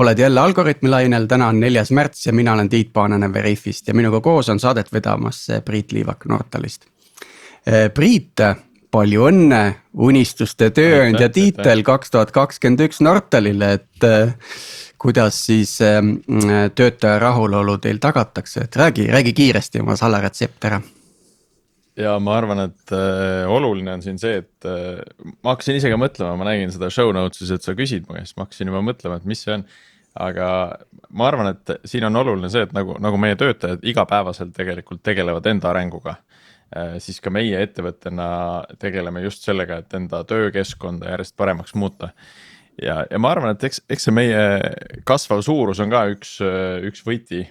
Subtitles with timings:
[0.00, 3.94] oled jälle Algorütmi lainel, täna on neljas märts ja mina olen Tiit Paananen Veriffist ja
[3.94, 6.86] minuga koos on saadet vedamas Priit Liivak Nortalist.
[7.94, 8.40] Priit,
[8.90, 9.60] palju õnne,
[9.92, 14.08] unistuste tööandja tiitel kaks tuhat kakskümmend üks Nortalile, et
[15.00, 20.80] kuidas siis töötaja rahulolu teil tagatakse, et räägi, räägi kiiresti oma salaretsept ära
[22.00, 25.00] ja ma arvan, et äh, oluline on siin see, et äh,
[25.44, 28.36] ma hakkasin ise ka mõtlema, ma nägin seda show notes'is, et sa küsid mu käest,
[28.38, 29.66] ma hakkasin juba mõtlema, et mis see on.
[30.20, 30.48] Aga
[31.10, 35.46] ma arvan, et siin on oluline see, et nagu, nagu meie töötajad igapäevaselt tegelikult tegelevad
[35.50, 36.16] enda arenguga
[36.76, 36.98] äh,.
[36.98, 38.28] siis ka meie ettevõttena
[38.78, 42.12] tegeleme just sellega, et enda töökeskkonda järjest paremaks muuta
[42.82, 44.42] ja, ja ma arvan, et eks, eks see meie
[45.08, 46.36] kasvav suurus on ka üks,
[46.86, 47.42] üks võti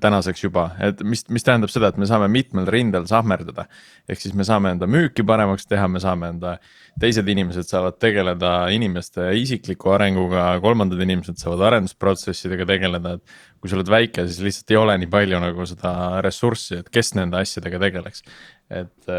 [0.00, 3.66] tänaseks juba, et mis, mis tähendab seda, et me saame mitmel rindel sahmerdada.
[4.08, 6.56] ehk siis me saame enda müüki paremaks teha, me saame enda,
[7.00, 13.36] teised inimesed saavad tegeleda inimeste isikliku arenguga, kolmandad inimesed saavad arendusprotsessidega tegeleda, et.
[13.60, 15.92] kui sa oled väike, siis lihtsalt ei ole nii palju nagu seda
[16.24, 18.22] ressurssi, et kes nende asjadega tegeleks,
[18.70, 19.12] et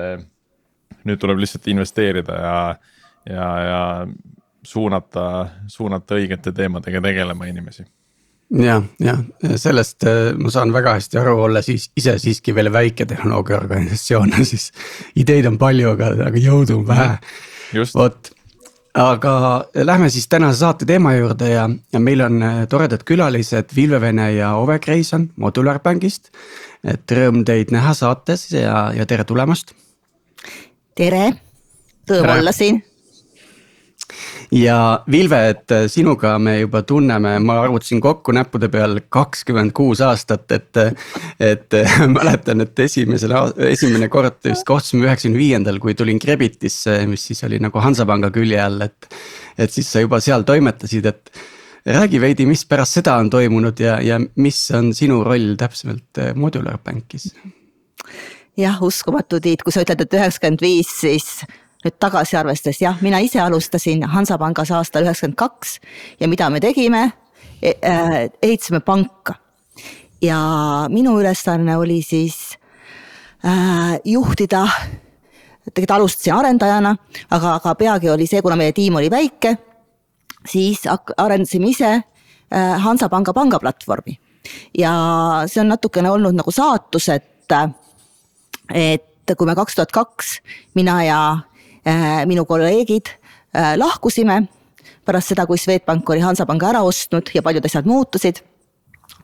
[1.07, 2.57] nüüd tuleb lihtsalt investeerida ja,
[3.27, 3.81] ja, ja
[4.63, 7.85] suunata, suunata õigete teemadega tegelema inimesi.
[8.47, 9.19] Jah, jah,
[9.59, 14.69] sellest äh, ma saan väga hästi aru, olla siis ise siiski veel väike tehnoloogiaorganisatsioon, siis
[15.19, 17.17] ideid on palju, aga, aga jõudu on vähe.
[17.91, 18.31] vot,
[18.95, 19.33] aga
[19.75, 24.31] lähme siis tänase saate teema juurde ja, ja meil on äh, toredad külalised Vilve Vene
[24.37, 26.31] ja Ove Kreison Modular Bankist.
[26.87, 29.75] et rõõm teid näha saates ja, ja tere tulemast.
[30.95, 31.33] tere,
[32.07, 32.79] rõõm olla siin
[34.51, 40.01] ja Vilve, et äh, sinuga me juba tunneme, ma arvutasin kokku näppude peal kakskümmend kuus
[40.05, 40.81] aastat, et.
[41.39, 43.33] et äh, mäletan, et esimesel,
[43.67, 48.61] esimene kord vist kohtusime üheksakümne viiendal, kui tulin Krebitisse, mis siis oli nagu Hansapanga külje
[48.63, 49.11] all, et.
[49.57, 51.45] et siis sa juba seal toimetasid, et
[51.87, 56.33] räägi veidi, mis pärast seda on toimunud ja, ja mis on sinu roll täpsemalt äh,
[56.35, 57.31] Modular Bankis?
[58.57, 61.27] jah, uskumatu, Tiit, kui sa ütled, et üheksakümmend viis, siis
[61.87, 65.77] nüüd tagasi arvestades, jah, mina ise alustasin Hansapangas aastal üheksakümmend kaks
[66.19, 67.11] ja mida me tegime
[67.61, 69.35] e, äh,, ehitasime panka.
[70.21, 70.37] ja
[70.89, 72.57] minu ülesanne oli siis
[73.45, 74.65] äh, juhtida,
[75.73, 76.95] tegelikult alustasin arendajana,
[77.29, 79.55] aga, aga peagi oli see, kuna meie tiim oli väike,
[80.47, 80.83] siis
[81.17, 84.19] arendasime ise äh, Hansapanga pangaplatvormi.
[84.77, 84.93] ja
[85.47, 87.53] see on natukene olnud nagu saatus, et,
[88.73, 90.39] et kui me kaks tuhat kaks,
[90.75, 91.21] mina ja
[92.27, 93.11] minu kolleegid
[93.55, 94.41] äh, lahkusime
[95.07, 98.43] pärast seda, kui Swedbank oli Hansapanga ära ostnud ja paljud asjad muutusid.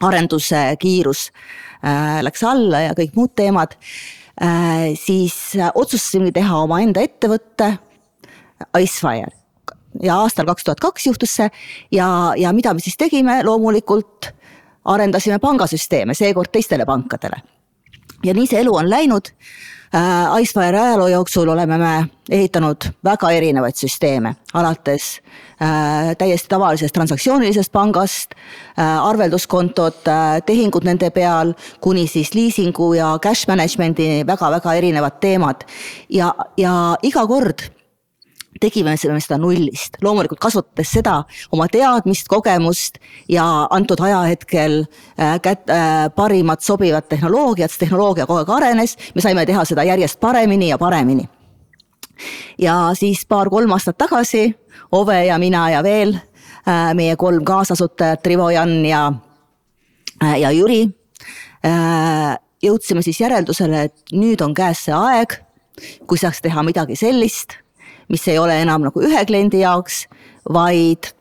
[0.03, 1.31] arenduse kiirus
[1.83, 3.75] äh, läks alla ja kõik muud teemad.
[4.97, 7.67] siis otsustasime teha omaenda ettevõtte
[8.79, 9.29] Icefire
[10.01, 11.49] ja aastal kaks tuhat kaks juhtus see
[11.91, 14.31] ja, ja mida me siis tegime, loomulikult
[14.85, 17.37] arendasime pangasüsteeme, seekord teistele pankadele.
[18.25, 19.53] ja nii see elu on läinud äh,.
[20.41, 25.19] Icefire ajaloo jooksul oleme me ehitanud väga erinevaid süsteeme, alates
[25.61, 33.11] äh, täiesti tavalisest transaktsioonilisest pangast äh,, arvelduskontod äh,, tehingud nende peal, kuni siis liisingu ja
[33.21, 35.61] cash management'i väga-väga erinevad teemad.
[36.09, 37.69] ja, ja iga kord
[38.63, 41.19] tegime seda nullist, loomulikult kasutades seda
[41.55, 42.99] oma teadmist, kogemust
[43.31, 49.23] ja antud ajahetkel äh, kät- äh,, parimat sobivat tehnoloogiat, sest tehnoloogia kogu aeg arenes, me
[49.23, 51.27] saime teha seda järjest paremini ja paremini.
[52.61, 54.53] ja siis paar-kolm aastat tagasi
[54.93, 59.11] Ove ja mina ja veel äh, meie kolm kaasasutajat, Rivo, Jan ja
[60.23, 60.85] ja Jüri
[62.63, 65.35] jõudsime siis järeldusele, et nüüd on käes see aeg,
[66.07, 67.57] kui saaks teha midagi sellist
[68.09, 70.05] mis ei ole enam nagu ühe kliendi jaoks,
[70.53, 71.11] vaid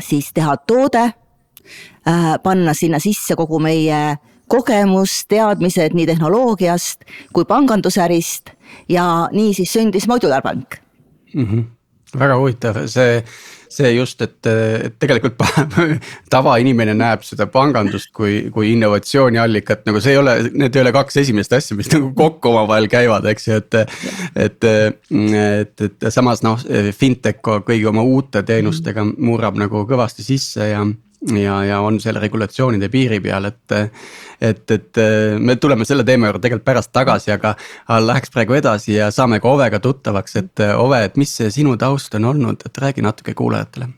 [0.00, 4.16] siis teha toode äh,, panna sinna sisse kogu meie
[4.48, 8.52] kogemus, teadmised nii tehnoloogiast kui pangandusärist
[8.88, 10.78] ja nii siis sündis Modular Bank
[11.34, 11.46] mm.
[11.46, 11.64] -hmm.
[12.18, 13.24] väga huvitav, see
[13.76, 15.40] see just, et, et tegelikult
[16.34, 21.20] tavainimene näeb seda pangandust kui, kui innovatsiooniallikat, nagu see ei ole, need ei ole kaks
[21.24, 23.80] esimest asja, mis nagu kokku omavahel käivad, eks ju, et.
[24.46, 26.60] et, et, et samas noh,
[26.96, 30.84] fintech kõigi oma uute teenustega murrab nagu kõvasti sisse ja
[31.36, 33.76] ja, ja on seal regulatsioonide piiri peal, et.
[34.40, 35.02] et, et
[35.40, 37.54] me tuleme selle teema juurde tegelikult pärast tagasi, aga,
[38.04, 42.14] läheks praegu edasi ja saame ka Ovega tuttavaks, et Ove, et mis see sinu taust
[42.18, 43.88] on olnud, et räägi natuke kuulajatele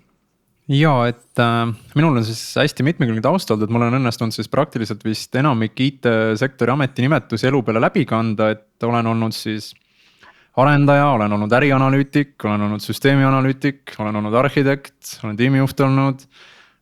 [0.69, 4.51] ja et äh, minul on siis hästi mitmekülgne taust olnud, et mul on õnnestunud siis
[4.53, 9.73] praktiliselt vist enamik IT-sektori ametinimetusi elu peale läbi kanda, et olen olnud siis
[10.59, 16.25] arendaja, olen olnud ärianalüütik, olen olnud süsteemianalüütik, olen olnud arhitekt, olen tiimijuht olnud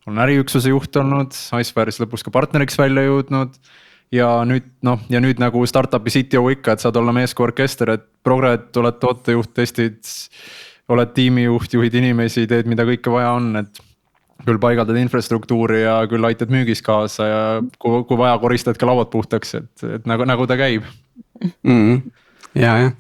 [0.07, 3.59] olen äriüksuse juht olnud, Icefire'is lõpuks ka partneriks välja jõudnud.
[4.15, 8.71] ja nüüd noh, ja nüüd nagu startup'i CTO ikka, et saad olla meeskorkester, et progred,
[8.79, 9.99] oled tootejuht, testid.
[10.89, 13.81] oled tiimijuht, juhid inimesi, teed, mida kõike vaja on, et
[14.47, 17.41] küll paigaldad infrastruktuuri ja küll aitad müügis kaasa ja
[17.83, 20.85] kui, kui vaja, koristad ka lauad puhtaks, et, et nagu, nagu ta käib
[21.43, 21.51] mm.
[21.65, 22.13] -hmm.
[22.55, 22.93] ja, jah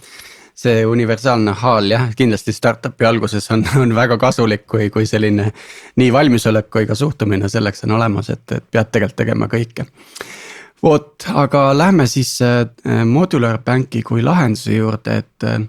[0.66, 5.50] see universaalne haal jah, kindlasti startup'i alguses on, on väga kasulik, kui, kui selline
[6.00, 9.86] nii valmisolek kui ka suhtumine selleks on olemas, et, et pead tegelikult tegema kõike.
[10.82, 12.66] vot, aga lähme siis äh,
[13.04, 15.64] Modular Banki kui lahenduse juurde, et äh,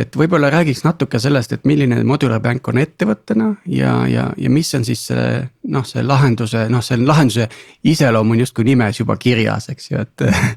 [0.00, 4.72] et võib-olla räägiks natuke sellest, et milline Modular Bank on ettevõttena ja, ja, ja mis
[4.78, 7.48] on siis selle noh, see lahenduse, noh, see lahenduse
[7.90, 10.56] iseloom on justkui nimes juba kirjas, eks ju, et mm.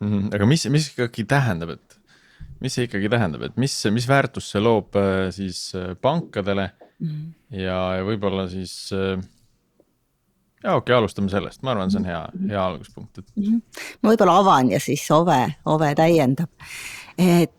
[0.00, 0.28] -hmm.
[0.34, 1.85] aga mis, mis ikkagi tähendab, et
[2.60, 7.08] mis see ikkagi tähendab, et mis, mis väärtust see loob äh, siis äh, pankadele mm
[7.08, 7.32] -hmm.
[7.62, 8.92] ja, ja võib-olla siis.
[8.92, 9.20] Äh,
[10.64, 13.42] ja okei okay,, alustame sellest, ma arvan, see on hea, hea alguspunkt, et mm.
[13.42, 13.60] -hmm.
[14.02, 16.50] ma võib-olla avan ja siis Ove, Ove täiendab.
[17.18, 17.52] et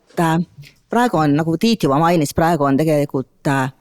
[0.89, 3.71] praegu on, nagu Tiit juba mainis, praegu on tegelikult Äh,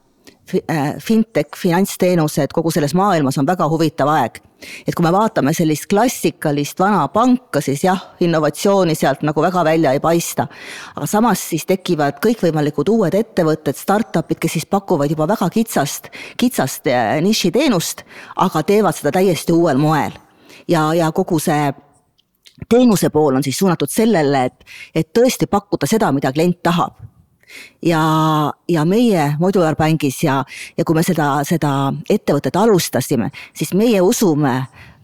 [1.03, 4.39] fintech, finantsteenused kogu selles maailmas on väga huvitav aeg.
[4.87, 9.91] et kui me vaatame sellist klassikalist vana panka, siis jah, innovatsiooni sealt nagu väga välja
[9.93, 10.47] ei paista.
[10.95, 16.87] aga samas siis tekivad kõikvõimalikud uued ettevõtted, startup'id, kes siis pakuvad juba väga kitsast, kitsast
[16.87, 18.05] äh, nišiteenust,
[18.35, 20.15] aga teevad seda täiesti uuel moel.
[20.67, 21.73] ja, ja kogu see
[22.69, 24.65] teenuse pool on siis suunatud sellele, et,
[24.95, 26.97] et tõesti pakkuda seda, mida klient tahab
[27.81, 28.03] ja,
[28.69, 30.43] ja meie Modular Bankis ja,
[30.77, 34.55] ja kui me seda, seda ettevõtet alustasime, siis meie usume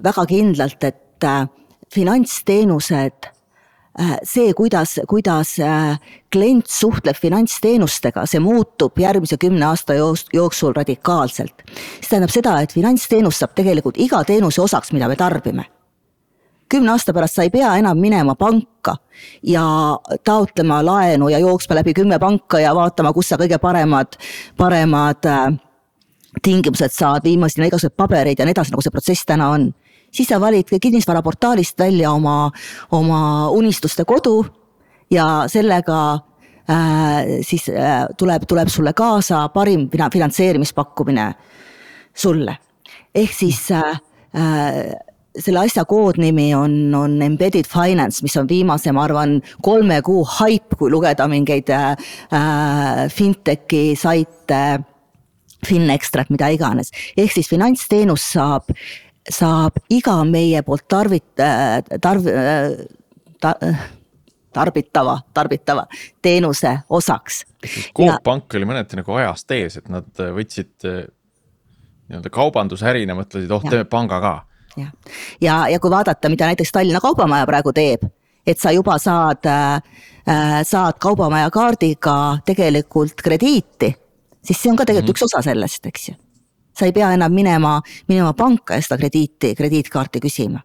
[0.04, 1.46] väga kindlalt, et äh,
[1.94, 6.00] finantsteenused äh, see, kuidas, kuidas äh,
[6.34, 11.64] klient suhtleb finantsteenustega, see muutub järgmise kümne aasta jooksul radikaalselt.
[11.68, 15.73] see tähendab seda, et finantsteenus saab tegelikult iga teenuse osaks, mida me tarbime
[16.74, 18.96] kümne aasta pärast sa ei pea enam minema panka
[19.46, 19.64] ja
[20.26, 24.18] taotlema laenu ja jooksma läbi kümme panka ja vaatama, kus sa kõige paremad,
[24.58, 25.54] paremad äh,
[26.42, 29.72] tingimused saad, viima sinna igasuguseid pabereid ja nii edasi, nagu see protsess täna on.
[30.14, 32.52] siis sa valid kinnisvaraportaalist välja oma,
[32.92, 34.46] oma unistuste kodu
[35.12, 36.02] ja sellega
[36.70, 41.34] äh, siis äh, tuleb, tuleb sulle kaasa parim finantseerimispakkumine
[42.14, 42.58] sulle.
[43.16, 44.00] ehk siis äh,
[44.36, 50.24] äh, selle asja koodnimi on, on embedded finance, mis on viimase, ma arvan, kolme kuu
[50.40, 51.94] haip, kui lugeda mingeid äh,
[52.34, 54.64] äh fintechi saite,
[55.64, 56.90] Finextrat, mida iganes.
[57.16, 58.68] ehk siis finantsteenus saab,
[59.32, 62.86] saab iga meie poolt tarvit- äh,, tarv- äh,
[63.40, 63.54] ta,
[64.54, 65.86] tarbitava, tarbitava
[66.22, 67.46] teenuse osaks.
[67.96, 71.06] Coop Pank oli mõneti nagu ajast ees, et nad võtsid äh,
[72.10, 74.34] nii-öelda kaubandusärina, mõtlesid, oh teeme panga ka
[74.78, 74.92] jah,
[75.42, 78.06] ja, ja kui vaadata, mida näiteks Tallinna Kaubamaja praegu teeb,
[78.48, 79.82] et sa juba saad äh,,
[80.64, 83.94] saad Kaubamaja kaardiga tegelikult krediiti,
[84.44, 85.26] siis see on ka tegelikult mm -hmm.
[85.26, 86.16] üks osa sellest, eks ju.
[86.80, 90.60] sa ei pea enam minema, minema panka ja seda krediiti, krediitkaarti küsima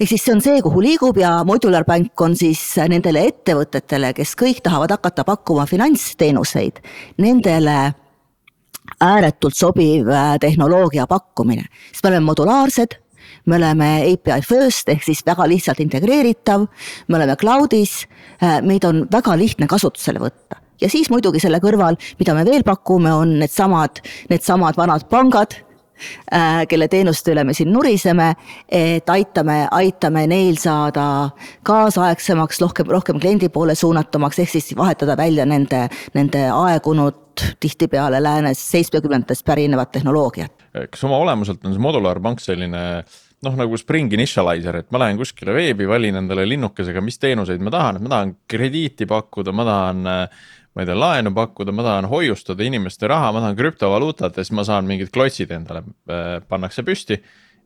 [0.00, 4.32] ehk siis see on see, kuhu liigub ja Modular Bank on siis nendele ettevõtetele, kes
[4.38, 6.80] kõik tahavad hakata pakkuma finantsteenuseid,
[7.20, 7.76] nendele
[9.00, 12.96] ääretult sobiv äh, tehnoloogia pakkumine, sest me oleme modulaarsed
[13.46, 16.66] me oleme API first ehk siis väga lihtsalt integreeritav,
[17.08, 18.04] me oleme cloud'is,
[18.42, 20.60] äh, meid on väga lihtne kasutusele võtta.
[20.80, 25.58] Ja siis muidugi selle kõrval, mida me veel pakume, on needsamad, needsamad vanad pangad
[26.32, 28.30] äh, kelle teenuste üle me siin nuriseme,
[28.66, 31.04] et aitame, aitame neil saada
[31.68, 38.62] kaasaegsemaks, rohkem, rohkem kliendi poole suunatumaks, ehk siis vahetada välja nende, nende aegunud tihtipeale läänes
[38.70, 40.52] seitsmekümnendatest pärinevat tehnoloogiat.
[40.90, 43.04] kas oma olemuselt on see modulaarpank selline
[43.46, 47.72] noh, nagu Spring Initializer, et ma lähen kuskile veebi, valin endale linnukesega, mis teenuseid ma
[47.74, 50.08] tahan, et ma tahan krediiti pakkuda, ma tahan.
[50.70, 54.54] ma ei tea, laenu pakkuda, ma tahan hoiustada inimeste raha, ma tahan krüptovaluutat ja siis
[54.54, 57.16] ma saan mingid klotsid endale, äh, pannakse püsti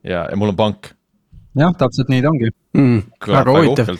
[0.01, 0.89] ja, ja mul on pank
[1.59, 3.03] jah, täpselt nii ta ongi mm,.
[3.27, 3.93] väga huvitav,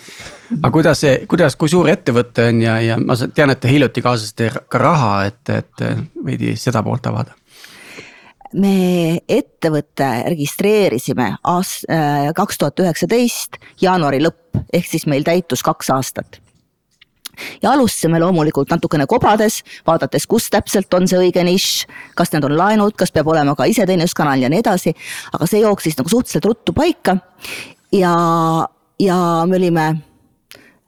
[0.57, 4.03] aga kuidas see, kuidas, kui suur ettevõte on ja, ja ma tean, et te hiljuti
[4.05, 5.85] kaasasite ka raha, et, et
[6.25, 7.37] veidi seda poolt avada
[8.55, 15.91] me ettevõtte registreerisime aast-, äh, kaks tuhat üheksateist jaanuari lõpp, ehk siis meil täitus kaks
[15.95, 16.39] aastat.
[17.63, 22.55] Ja alustasime loomulikult natukene kobades, vaadates, kus täpselt on see õige nišš, kas need on
[22.55, 24.95] laenud, kas peab olema ka iseteeninduskanal ja nii edasi,
[25.35, 27.17] aga see jooksis nagu suhteliselt ruttu paika.
[27.91, 28.15] Ja,
[28.99, 29.17] ja
[29.49, 29.89] me olime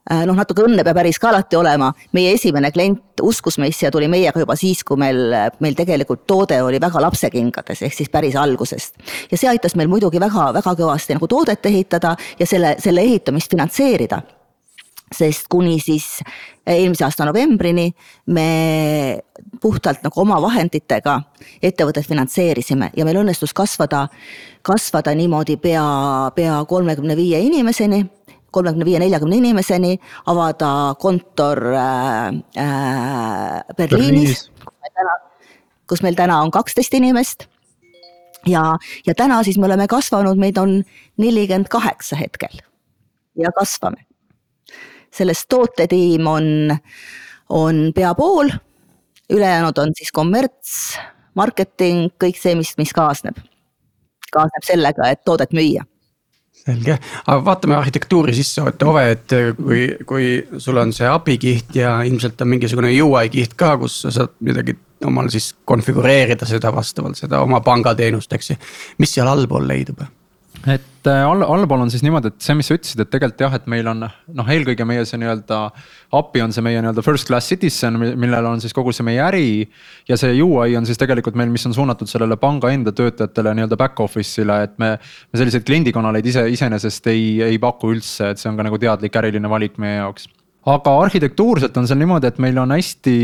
[0.09, 4.07] noh, natuke õnne peab päris ka alati olema, meie esimene klient uskus meisse ja tuli
[4.11, 5.33] meiega juba siis, kui meil,
[5.63, 8.95] meil tegelikult toode oli väga lapsekingades, ehk siis päris algusest.
[9.31, 13.51] ja see aitas meil muidugi väga, väga kõvasti nagu toodet ehitada ja selle, selle ehitamist
[13.51, 14.21] finantseerida.
[15.07, 16.17] Sest kuni siis
[16.67, 17.85] eelmise aasta novembrini
[18.35, 18.49] me
[19.63, 21.13] puhtalt nagu oma vahenditega
[21.63, 24.09] ettevõtet finantseerisime ja meil õnnestus kasvada,
[24.67, 25.85] kasvada niimoodi pea,
[26.35, 28.03] pea kolmekümne viie inimeseni
[28.51, 32.27] kolmekümne viie, neljakümne inimeseni, avada kontor äh,
[32.57, 35.27] äh, Berliinis, Berliinis.,
[35.87, 37.47] kus meil täna on kaksteist inimest.
[38.47, 38.77] ja,
[39.07, 40.83] ja täna siis me oleme kasvanud, meid on
[41.17, 42.61] nelikümmend kaheksa hetkel
[43.37, 44.05] ja kasvame.
[45.11, 46.77] sellest tootetiim on,
[47.49, 48.49] on pea pool,
[49.29, 50.97] ülejäänud on siis kommerts,
[51.35, 53.39] marketing, kõik see, mis, mis kaasneb,
[54.31, 55.85] kaasneb sellega, et toodet müüa
[56.67, 60.27] selge, aga vaatame arhitektuuri sisse, Ove, et kui, kui
[60.63, 64.35] sul on see API kiht ja ilmselt on mingisugune UI kiht ka, kus sa saad
[64.45, 68.61] midagi omal siis konfigureerida seda vastavalt seda oma pangateenust, eks ju.
[68.97, 70.01] mis seal allpool leidub?
[70.65, 73.55] Et äh, all, allpool on siis niimoodi, et see, mis sa ütlesid, et tegelikult jah,
[73.59, 75.59] et meil on noh, eelkõige meie see nii-öelda.
[76.17, 79.49] API on see meie nii-öelda first class citizen, millel on siis kogu see meie äri.
[80.09, 83.79] ja see UI on siis tegelikult meil, mis on suunatud sellele panga enda töötajatele nii-öelda
[83.79, 84.95] back office'ile, et me.
[85.31, 89.15] me selliseid kliendikanaleid ise iseenesest ei, ei paku üldse, et see on ka nagu teadlik
[89.21, 90.29] äriline valik meie jaoks.
[90.67, 93.17] aga arhitektuurselt on seal niimoodi, et meil on hästi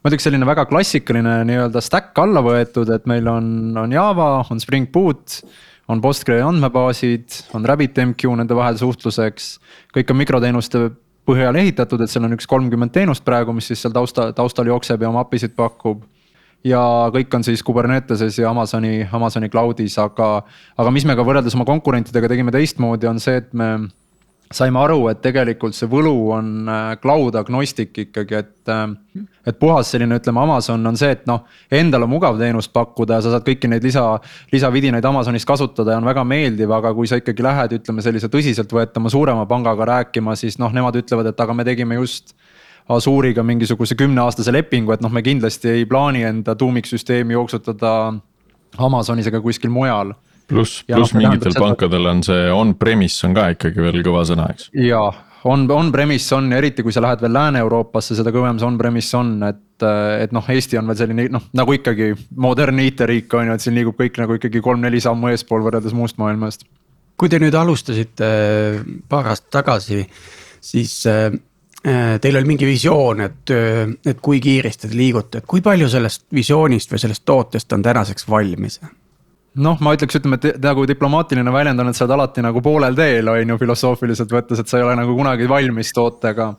[0.00, 4.62] ma ütleks selline väga klassikaline nii-öelda stack alla võetud, et meil on, on Java, on
[4.62, 5.42] Spring Boot
[5.90, 9.52] on Postgre andmebaasid, on RabbitMQ nende vahel suhtluseks.
[9.96, 10.84] kõik on mikroteenuste
[11.26, 15.02] põhjal ehitatud, et seal on üks kolmkümmend teenust praegu, mis siis seal tausta, taustal jookseb
[15.02, 16.04] ja oma API-sid pakub.
[16.64, 16.80] ja
[17.14, 20.42] kõik on siis Kuberneteses ja Amazoni, Amazoni cloud'is, aga,
[20.76, 23.88] aga mis me ka võrreldes oma konkurentidega tegime teistmoodi, on see, et me
[24.50, 28.56] saime aru, et tegelikult see võlu on äh, cloud agnostic ikkagi, et.
[28.68, 33.16] Äh, et puhas selline, ütleme, Amazon on see, et noh, endal on mugav teenust pakkuda
[33.16, 34.02] ja sa saad kõiki neid lisa,
[34.52, 39.10] lisavidinaid Amazonis kasutada ja on väga meeldiv, aga kui sa ikkagi lähed, ütleme sellise tõsiseltvõetama
[39.10, 42.36] suurema pangaga rääkima, siis noh, nemad ütlevad, et aga me tegime just.
[42.90, 47.92] Asuuriga mingisuguse kümneaastase lepingu, et noh, me kindlasti ei plaani enda tuumiksüsteemi jooksutada
[48.82, 50.10] Amazonis ega kuskil mujal
[50.50, 54.70] pluss, pluss no, mingitel pankadel on see on-premise on ka ikkagi veel kõva sõna, eks.
[54.76, 55.08] ja
[55.44, 59.34] on, on-premise on ja eriti, kui sa lähed veel Lääne-Euroopasse, seda kõvem see on-premise on,
[59.48, 59.84] et.
[60.20, 63.78] et noh, Eesti on veel selline noh, nagu ikkagi modernne IT-riik on ju, et siin
[63.78, 66.66] liigub kõik nagu ikkagi kolm-neli sammu eespool võrreldes muust maailmast.
[67.20, 70.06] kui te nüüd alustasite äh, paar aastat tagasi,
[70.60, 71.32] siis äh,
[71.84, 73.52] äh, Teil oli mingi visioon, et,
[74.06, 78.28] et kui kiiresti te liigute, et kui palju sellest visioonist või sellest tootest on tänaseks
[78.28, 78.80] valmis?
[79.54, 82.94] Noh, ma ütleks, ütleme, et nagu diplomaatiline väljend on, et sa oled alati nagu poolel
[82.98, 86.54] teel, on ju, filosoofiliselt võttes, et sa ei ole nagu kunagi valmis tootega.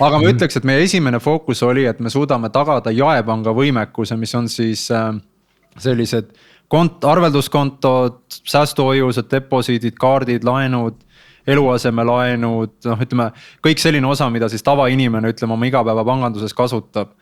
[0.00, 0.34] aga ma -hmm.
[0.34, 4.90] ütleks, et meie esimene fookus oli, et me suudame tagada jaepanga võimekuse, mis on siis
[4.90, 5.14] äh,
[5.78, 6.30] sellised
[6.68, 10.94] kont-, arvelduskontod, säästuhoiused, deposiidid, kaardid, laenud
[11.46, 13.30] eluasemelaenud, noh, ütleme
[13.64, 17.14] kõik selline osa, mida siis tavainimene, ütleme oma igapäevapanganduses kasutab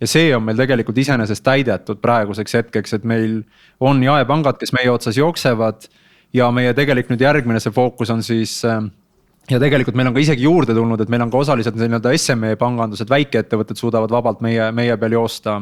[0.00, 3.42] ja see on meil tegelikult iseenesest täidetud praeguseks hetkeks, et meil
[3.80, 5.88] on jaepangad, kes meie otsas jooksevad.
[6.32, 8.84] ja meie tegelik nüüd järgmine see fookus on siis äh,
[9.50, 12.54] ja tegelikult meil on ka isegi juurde tulnud, et meil on ka osaliselt nii-öelda SME
[12.60, 15.60] pangandused, väikeettevõtted suudavad vabalt meie, meie peal joosta.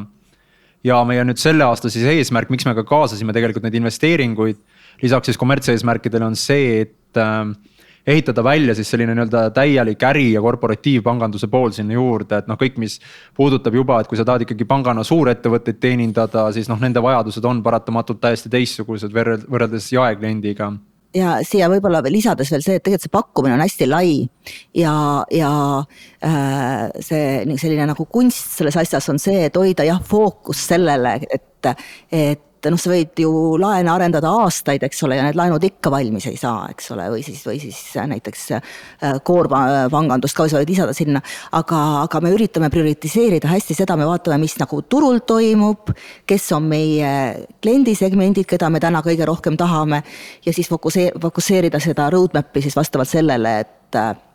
[0.83, 4.57] ja meie nüüd selle aasta siis eesmärk, miks me ka kaasasime tegelikult neid investeeringuid.
[5.01, 7.53] lisaks siis kommertseesmärkidele on see, et äh,
[8.07, 12.77] ehitada välja siis selline nii-öelda täielik äri ja korporatiivpanganduse pool sinna juurde, et noh, kõik,
[12.81, 12.99] mis
[13.37, 17.63] puudutab juba, et kui sa tahad ikkagi pangana suurettevõtteid teenindada, siis noh, nende vajadused on
[17.65, 20.73] paratamatult täiesti teistsugused võrreldes jaekliendiga.
[21.15, 24.11] Ja siia võib-olla lisades veel see, et tegelikult see pakkumine on hästi lai
[24.77, 24.93] ja,
[25.33, 25.53] ja
[26.21, 31.71] äh, see selline nagu kunst selles asjas on see, et hoida jah, fookus sellele, et,
[32.13, 35.91] et et noh, sa võid ju laene arendada aastaid, eks ole, ja need laenud ikka
[35.93, 40.73] valmis ei saa, eks ole, või siis, või siis näiteks äh, koorpangandust ka sa võid
[40.73, 41.21] lisada sinna.
[41.55, 45.93] aga, aga me üritame prioritiseerida hästi seda, me vaatame, mis nagu turul toimub,
[46.27, 47.13] kes on meie
[47.63, 50.03] kliendisegmendid, keda me täna kõige rohkem tahame.
[50.45, 54.28] ja siis fokusee-, fokusseerida seda roadmap'i siis vastavalt sellele, et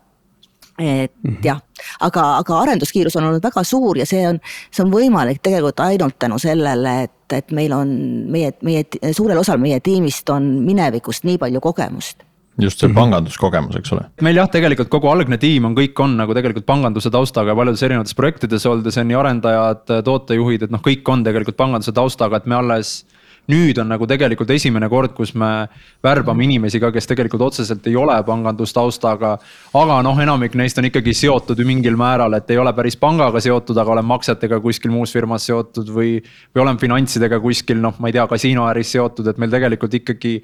[0.78, 1.44] et mm -hmm.
[1.44, 1.60] jah,
[2.00, 4.40] aga, aga arenduskiirus on olnud väga suur ja see on,
[4.70, 7.88] see on võimalik tegelikult ainult tänu sellele, et, et meil on
[8.30, 12.24] meie, meie suurel osal meie tiimist on minevikust nii palju kogemust
[12.58, 12.94] just see mhm.
[12.94, 14.04] panganduskogemus, eks ole.
[14.22, 18.14] meil jah, tegelikult kogu algne tiim on, kõik on nagu tegelikult panganduse taustaga paljudes erinevates
[18.14, 22.36] projektides olnud ja see on nii arendajad, tootejuhid, et noh, kõik on tegelikult panganduse taustaga,
[22.36, 23.04] et me alles
[23.52, 25.66] nüüd on nagu tegelikult esimene kord, kus me
[26.04, 29.36] värbame inimesi ka, kes tegelikult otseselt ei ole pangandustaustaga.
[29.80, 33.76] aga noh, enamik neist on ikkagi seotud mingil määral, et ei ole päris pangaga seotud,
[33.76, 36.20] aga olen maksetega kuskil muus firmas seotud või.
[36.54, 40.38] või olen finantsidega kuskil noh, ma ei tea, kasiinoäris seotud, et meil tegelikult ikkagi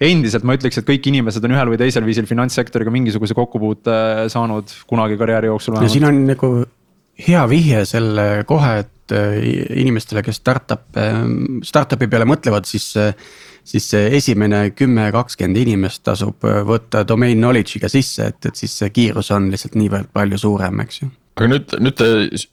[0.00, 4.72] endiselt ma ütleks, et kõik inimesed on ühel või teisel viisil finantssektoriga mingisuguse kokkupuute saanud
[4.88, 5.80] kunagi karjääri jooksul.
[5.80, 6.52] ja siin on nagu
[7.16, 9.38] hea vihje selle kohe, et äh,
[9.82, 11.06] inimestele, kes startup'e,
[11.66, 12.92] startup'i peale mõtlevad, siis.
[13.66, 18.76] siis see esimene kümme, kakskümmend inimest tasub äh, võtta domain knowledge'iga sisse, et, et siis
[18.78, 21.08] see kiirus on lihtsalt niivõrd palju suurem, eks ju.
[21.36, 22.10] aga nüüd, nüüd te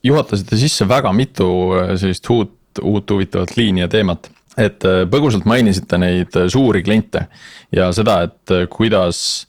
[0.09, 5.97] juhatasite sisse väga mitu äh, sellist uut, uut huvitavat liini ja teemat et põgusalt mainisite
[5.97, 7.27] neid suuri kliente
[7.73, 9.45] ja seda, et kuidas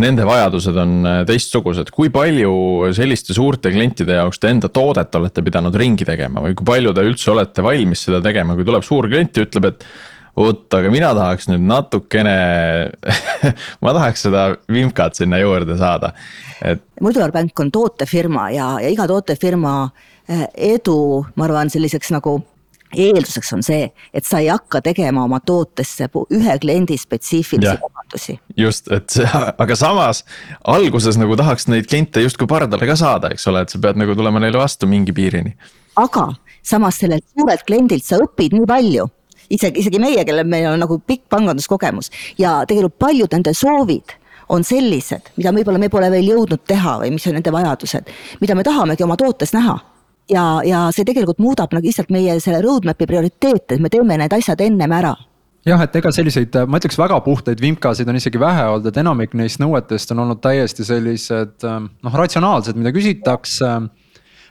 [0.00, 2.52] nende vajadused on äh, teistsugused, kui palju
[2.96, 7.04] selliste suurte klientide jaoks te enda toodet olete pidanud ringi tegema või kui palju te
[7.08, 9.84] üldse olete valmis seda tegema, kui tuleb suur klient ja ütleb, et.
[10.40, 12.36] oot, aga mina tahaks nüüd natukene
[13.84, 16.14] ma tahaks seda vimkat sinna juurde saada,
[16.64, 16.86] et.
[17.04, 22.38] Muiduar Bank on tootefirma ja, ja iga tootefirma äh, edu, ma arvan, selliseks nagu
[22.96, 28.38] eelduseks on see, et sa ei hakka tegema oma tootesse ühe kliendi spetsiifilisi kohandusi.
[28.56, 29.28] just, et see,
[29.64, 30.24] aga samas
[30.64, 34.16] alguses nagu tahaks neid kliente justkui pardale ka saada, eks ole, et sa pead nagu
[34.18, 35.56] tulema neile vastu mingi piirini.
[35.96, 36.32] aga
[36.62, 39.08] samas sellelt suurelt kliendilt sa õpid nii palju
[39.50, 44.18] isegi, isegi meie, kellel meil on nagu pikk panganduskogemus ja tegelikult paljud nende soovid
[44.52, 48.10] on sellised, mida võib-olla me pole veel jõudnud teha või mis on nende vajadused,
[48.42, 49.78] mida me tahamegi oma tootes näha
[50.32, 54.32] ja, ja see tegelikult muudab nagu lihtsalt meie selle roadmap'i prioriteete, et me teeme need
[54.38, 55.14] asjad ennem ära
[55.66, 59.36] jah, et ega selliseid, ma ütleks väga puhtaid vimkasid on isegi vähe olnud, et enamik
[59.38, 63.74] neist nõuetest on olnud täiesti sellised noh, ratsionaalsed, mida küsitakse.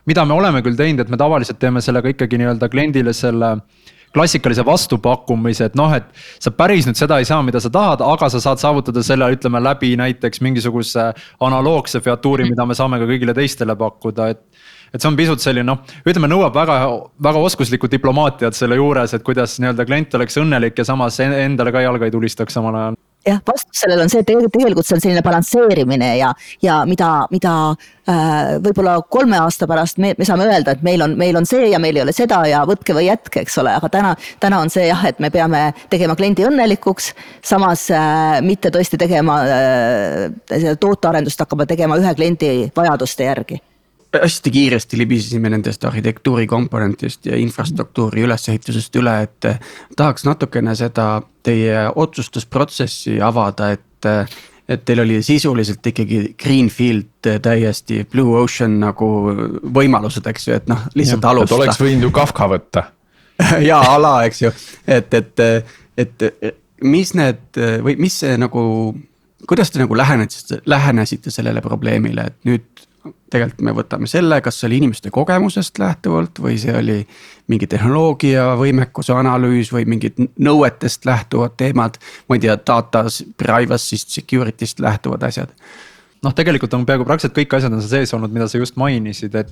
[0.05, 3.57] mida me oleme küll teinud, et me tavaliselt teeme sellega ikkagi nii-öelda kliendile selle
[4.13, 6.07] klassikalise vastupakkumise, et noh, et
[6.41, 9.61] sa päris nüüd seda ei saa, mida sa tahad, aga sa saad saavutada selle, ütleme
[9.63, 14.43] läbi näiteks mingisuguse analoogse featuuri, mida me saame ka kõigile teistele pakkuda, et
[14.93, 16.79] et see on pisut selline noh, ütleme, nõuab väga,
[17.23, 21.85] väga oskuslikku diplomaatiat selle juures, et kuidas nii-öelda klient oleks õnnelik ja samas endale ka
[21.85, 25.23] jalga ei tulistaks samal ajal jah, vastus sellele on see, et tegelikult see on selline
[25.25, 26.31] balansseerimine ja,
[26.63, 27.53] ja mida, mida
[28.09, 31.69] äh, võib-olla kolme aasta pärast me, me saame öelda, et meil on, meil on see
[31.71, 34.73] ja meil ei ole seda ja võtke või jätke, eks ole, aga täna, täna on
[34.73, 37.11] see jah, et me peame tegema kliendi õnnelikuks.
[37.45, 43.61] samas äh, mitte tõesti tegema äh, tootearendust hakkama tegema ühe kliendi vajaduste järgi
[44.19, 49.45] hästi kiiresti libisesime nendest arhitektuuri komponentidest ja infrastruktuuri ülesehitusest üle, et.
[49.45, 49.59] Eh,
[49.97, 54.25] tahaks natukene seda teie otsustusprotsessi avada, et, eh,
[54.67, 59.07] et teil oli sisuliselt ikkagi greenfield täiesti blue ocean nagu
[59.63, 61.61] võimalused, eks ju, et noh, lihtsalt alustada.
[61.61, 62.83] oleks võinud ju Kafka võtta
[63.69, 64.51] ja ala, eks ju,
[64.87, 65.39] et, et,
[65.97, 66.27] et
[66.83, 68.61] mis need või mis see nagu,
[69.47, 72.87] kuidas te nagu lähenesite, lähenesite sellele probleemile, et nüüd
[73.31, 76.97] tegelikult me võtame selle, kas see oli inimeste kogemusest lähtuvalt või see oli
[77.51, 81.97] mingi tehnoloogia võimekuse analüüs või mingid nõuetest lähtuvad teemad.
[82.29, 83.05] ma ei tea, data
[83.37, 85.55] privacy'st, security'st lähtuvad asjad
[86.21, 89.35] noh, tegelikult on peaaegu praktiliselt kõik asjad on seal sees olnud, mida sa just mainisid,
[89.41, 89.51] et.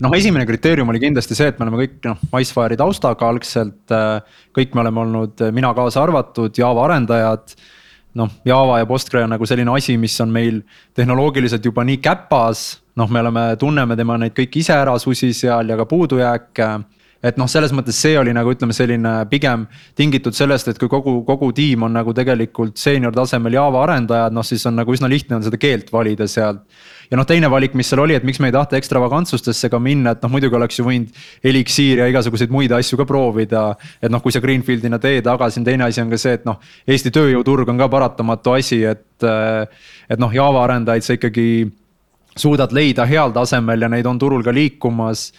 [0.00, 3.82] noh, esimene kriteerium oli kindlasti see, et me oleme kõik noh, Icefire'i taustaga algselt.
[3.92, 7.56] Äh, kõik me oleme olnud, mina kaasa arvatud, Java arendajad
[8.16, 10.62] noh, Java ja Postgre on nagu selline asi, mis on meil
[10.96, 12.82] tehnoloogiliselt juba nii käpas.
[12.96, 16.68] noh, me oleme, tunneme tema neid kõiki iseärasusi seal ja ka puudujääke
[17.26, 19.66] et noh, selles mõttes see oli nagu ütleme, selline pigem
[19.98, 24.46] tingitud sellest, et kui kogu, kogu tiim on nagu tegelikult seenior tasemel Java arendajad, noh
[24.46, 26.62] siis on nagu üsna lihtne on seda keelt valida sealt.
[27.10, 30.16] Ja noh, teine valik, mis seal oli, et miks me ei tahta ekstravagantsustesse ka minna,
[30.16, 33.66] et noh, muidugi oleks ju võinud Elixir ja igasuguseid muid asju ka proovida.
[34.02, 36.60] et noh, kui sa Greenfieldina teed, aga siin teine asi on ka see, et noh,
[36.86, 39.04] Eesti tööjõuturg on ka paratamatu asi, et.
[39.22, 41.66] et noh, Java arendajaid sa ikkagi
[42.36, 45.30] suudad leida heal tasemel ja neid on turul ka liikumas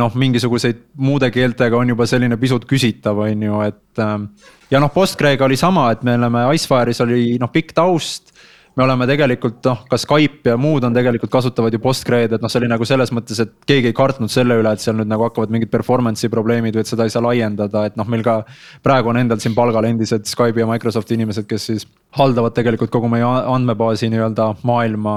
[0.00, 4.00] noh, mingisuguseid muude keeltega on juba selline pisut küsitav, on ju, et.
[4.00, 4.30] Ähm,
[4.72, 8.31] ja noh, Postgrega oli sama, et me oleme Icefire'is oli noh, pikk taust.
[8.76, 12.52] Me oleme tegelikult noh, ka Skype ja muud on tegelikult kasutavad ju Postgre'd, et noh,
[12.52, 15.26] see oli nagu selles mõttes, et keegi ei kartnud selle üle, et seal nüüd nagu
[15.26, 18.40] hakkavad mingid performance'i probleemid või et seda ei saa laiendada, et noh, meil ka.
[18.82, 21.86] praegu on endal siin palgal endised Skype'i ja Microsofti inimesed, kes siis
[22.18, 25.16] haldavad tegelikult kogu meie andmebaasi nii-öelda maailma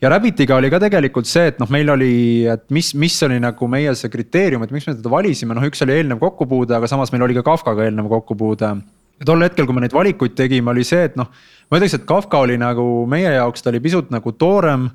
[0.00, 3.68] ja Rabbitiga oli ka tegelikult see, et noh, meil oli, et mis, mis oli nagu
[3.70, 7.12] meie see kriteerium, et miks me teda valisime, noh, üks oli eelnev kokkupuude, aga samas
[7.14, 8.74] meil oli ka Kafkaga eelnev kokkupuude.
[9.24, 11.30] Tol hetkel, kui me neid valikuid tegime, oli see, et noh,
[11.70, 14.90] ma ütleks, et Kafka oli nagu meie jaoks, ta oli pisut nagu toorem.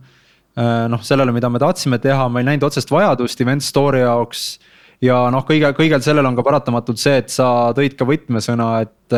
[0.51, 4.59] Äh, noh, sellele, mida me tahtsime teha, ma ei näinud otsest vajadust event story jaoks
[5.01, 9.15] ja noh, kõige, kõigel sellel on ka paratamatult see, et sa tõid ka võtmesõna, et,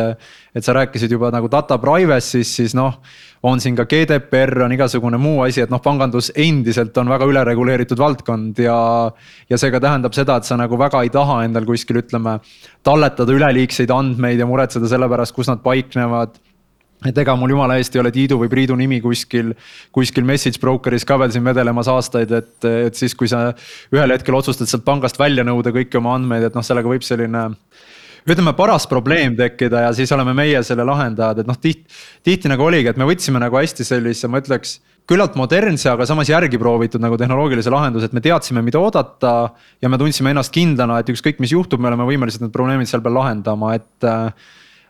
[0.55, 3.01] et sa rääkisid juba nagu data privacy'st, siis noh.
[3.43, 7.99] on siin ka GDPR on igasugune muu asi, et noh, pangandus endiselt on väga ülereguleeritud
[7.99, 8.77] valdkond ja.
[9.49, 12.39] ja see ka tähendab seda, et sa nagu väga ei taha endal kuskil ütleme,
[12.83, 16.39] talletada üleliigseid andmeid ja muretseda selle pärast, kus nad paiknevad
[17.09, 19.53] et ega mul jumala eest ei ole Tiidu või Priidu nimi kuskil,
[19.95, 22.55] kuskil message broker'is ka veel siin vedelemas aastaid, et,
[22.87, 23.49] et siis, kui sa
[23.93, 27.49] ühel hetkel otsustad sealt pangast välja nõuda kõiki oma andmeid, et noh, sellega võib selline
[28.23, 31.85] ütleme, paras probleem tekkida ja siis oleme meie selle lahendajad, et noh, tihti,
[32.23, 34.77] tihti nagu oligi, et me võtsime nagu hästi sellise, ma ütleks
[35.09, 39.51] küllalt modernse, aga samas järgi proovitud nagu tehnoloogilise lahenduse, et me teadsime, mida oodata.
[39.81, 43.03] ja me tundsime ennast kindlana, et ükskõik, mis juhtub, me oleme võimelised need probleemid seal
[43.03, 44.07] peal lahendama, et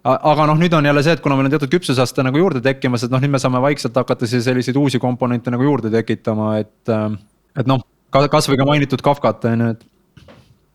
[0.03, 3.05] aga noh, nüüd on jälle see, et kuna meil on teatud küpsusaste nagu juurde tekkimas,
[3.05, 6.75] et noh, nüüd me saame vaikselt hakata siis selliseid uusi komponente nagu juurde tekitama, et.
[6.91, 7.13] Äh,
[7.53, 9.85] et noh, kasvõi ka mainitud Kafkat on ju, et.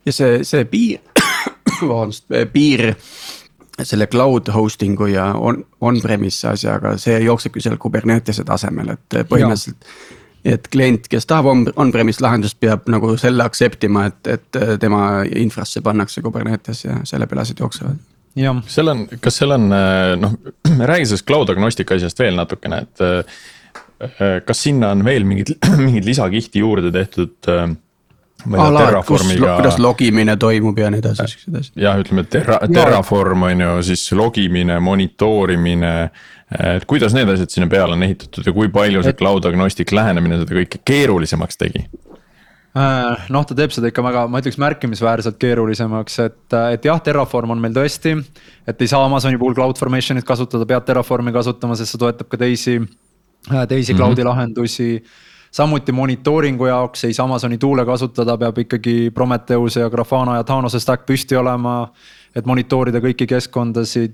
[0.06, 1.02] ja see, see piir,
[1.90, 2.92] vabandust, piir
[3.82, 9.90] selle cloud hosting'u ja on, on-premise asjaga, see jooksebki seal Kubernetese tasemel, et põhimõtteliselt.
[10.48, 15.24] et klient, kes tahab on, on-premise lahendust, peab nagu selle accept ima, et, et tema
[15.36, 17.98] infrasse pannakse Kubernetes ja selle peale asjad jooksevad
[18.66, 20.36] seal on, kas seal on äh, noh,
[20.92, 23.06] räägi sellest cloud agnostika asjast veel natukene, et.
[23.06, 23.38] Äh,
[24.46, 27.34] kas sinna on veel mingid, mingid lisakihti juurde tehtud?
[27.50, 27.68] Äh,
[28.46, 31.80] Ala, kus, kuidas logimine toimub ja nii edasi, siuksed asjad.
[31.82, 35.94] jah, ütleme terra, Terraform on ju siis logimine, monitoorimine.
[36.54, 40.38] et kuidas need asjad sinna peale on ehitatud ja kui palju see cloud agnostic lähenemine
[40.38, 41.82] seda kõike keerulisemaks tegi?
[42.78, 47.54] Äh, noh, ta teeb seda ikka väga, ma ütleks märkimisväärselt keerulisemaks, et, et jah, Terraform
[47.54, 48.12] on meil tõesti.
[48.68, 52.38] et ei saa Amazoni puhul cloud formation'it kasutada, pead Terraformi kasutama, sest see toetab ka
[52.38, 54.02] teisi, äh, teisi mm -hmm.
[54.02, 55.02] cloud'i lahendusi.
[55.50, 60.80] samuti monitooringu jaoks ei saa Amazoni tool'e kasutada, peab ikkagi Prometheuse ja Grafana ja Thanos'e
[60.80, 61.92] stack püsti olema.
[62.36, 64.12] et monitoorida kõiki keskkondasid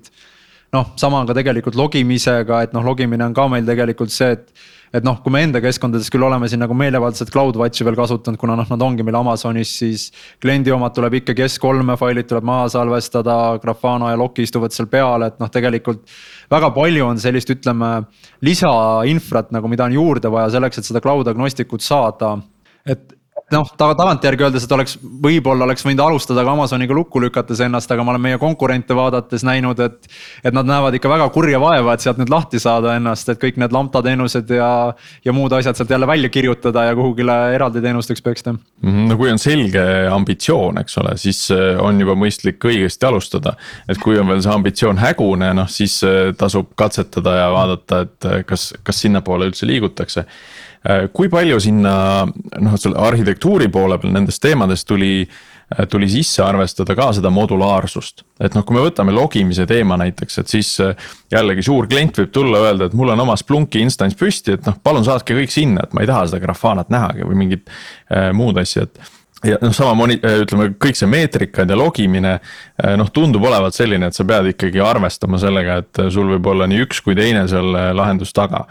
[0.73, 4.53] noh, sama on ka tegelikult logimisega, et noh, logimine on ka meil tegelikult see, et
[4.95, 8.55] et noh, kui me enda keskkondades küll oleme siin nagu meelevaldselt CloudWatchi veel kasutanud, kuna
[8.61, 10.07] noh, nad ongi meil Amazonis, siis.
[10.43, 15.27] kliendi omad tuleb ikkagi S3-e failid tuleb maha salvestada, Grafana ja Loki istuvad seal peal,
[15.27, 16.05] et noh, tegelikult.
[16.53, 17.91] väga palju on sellist, ütleme
[18.45, 22.37] lisainfrat nagu, mida on juurde vaja selleks, et seda cloud agnostikut saada.
[22.87, 23.14] et
[23.53, 28.05] noh, tagantjärgi öeldes, et oleks, võib-olla oleks võinud alustada ka Amazoniga lukku lükates ennast, aga
[28.07, 30.09] ma olen meie konkurente vaadates näinud, et.
[30.45, 33.59] et nad näevad ikka väga kurja vaeva, et sealt nüüd lahti saada ennast, et kõik
[33.61, 34.69] need lambda teenused ja,
[35.25, 38.55] ja muud asjad sealt jälle välja kirjutada ja kuhugile eraldi teenusteks peksta.
[38.55, 43.57] -hmm, no kui on selge ambitsioon, eks ole, siis äh, on juba mõistlik õigesti alustada.
[43.89, 48.31] et kui on veel see ambitsioon hägune, noh siis äh, tasub katsetada ja vaadata, et
[48.31, 50.27] äh, kas, kas sinnapoole üldse liigutakse
[51.17, 56.97] kui palju sinna noh, selle arhitektuuri poole peal nendest teemadest tuli, äh, tuli sisse arvestada
[56.99, 58.25] ka seda modulaarsust.
[58.41, 60.93] et noh, kui me võtame logimise teema näiteks, et siis äh,
[61.33, 64.77] jällegi suur klient võib tulla, öelda, et mul on oma Splunki instants püsti, et noh,
[64.83, 68.61] palun saatke kõik sinna, et ma ei taha seda Grafanat nähagi või mingit äh, muud
[68.61, 69.01] asja, et
[69.45, 72.39] ja noh, sama moni-, ütleme kõik see meetrikad ja logimine
[72.97, 76.85] noh, tundub olevat selline, et sa pead ikkagi arvestama sellega, et sul võib olla nii
[76.87, 78.63] üks kui teine seal lahendus taga.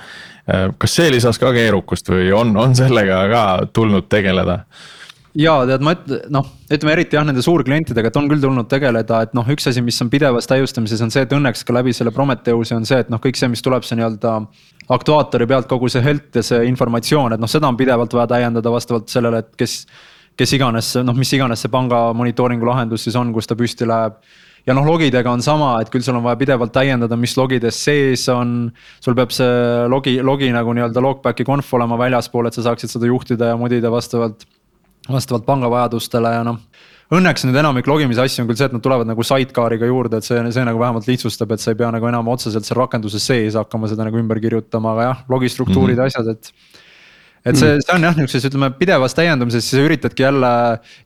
[0.44, 4.64] Äh, kas see lisas ka keerukust või on, on sellega ka tulnud tegeleda?
[5.40, 9.24] ja tead, ma ütlen, noh, ütleme eriti jah, nende suurklientidega, et on küll tulnud tegeleda,
[9.26, 12.14] et noh, üks asi, mis on pidevas täiustamises, on see, et õnneks ka läbi selle
[12.14, 14.36] Prometheuse on see, et noh, kõik see, mis tuleb, see nii-öelda.
[14.94, 18.72] aktuaatori pealt kogu see health ja see informatsioon, et noh, seda on pidevalt vaja täiendada
[18.72, 19.86] vastavalt sellele, et kes.
[20.38, 24.16] kes iganes, noh, mis iganes see panga monitooringu lahendus siis on, kus ta püsti läheb
[24.68, 28.28] ja noh, logidega on sama, et küll sul on vaja pidevalt täiendada, mis logides sees
[28.32, 28.72] on.
[29.04, 33.10] sul peab see logi, logi nagu nii-öelda logback'i conf olema väljaspool, et sa saaksid seda
[33.10, 34.48] juhtida ja mudida vastavalt,
[35.10, 36.62] vastavalt panga vajadustele ja noh
[37.14, 40.28] õnneks nüüd enamik logimise asju on küll see, et nad tulevad nagu sidecar'iga juurde, et
[40.28, 43.58] see, see nagu vähemalt lihtsustab, et sa ei pea nagu enam otseselt seal rakenduses sees
[43.60, 46.24] hakkama seda nagu ümber kirjutama, aga jah, logistruktuurid mm, -hmm.
[46.24, 46.83] asjad, et
[47.44, 50.52] et see, see on jah, nihukeses ütleme pidevas täiendamises, sa üritadki jälle,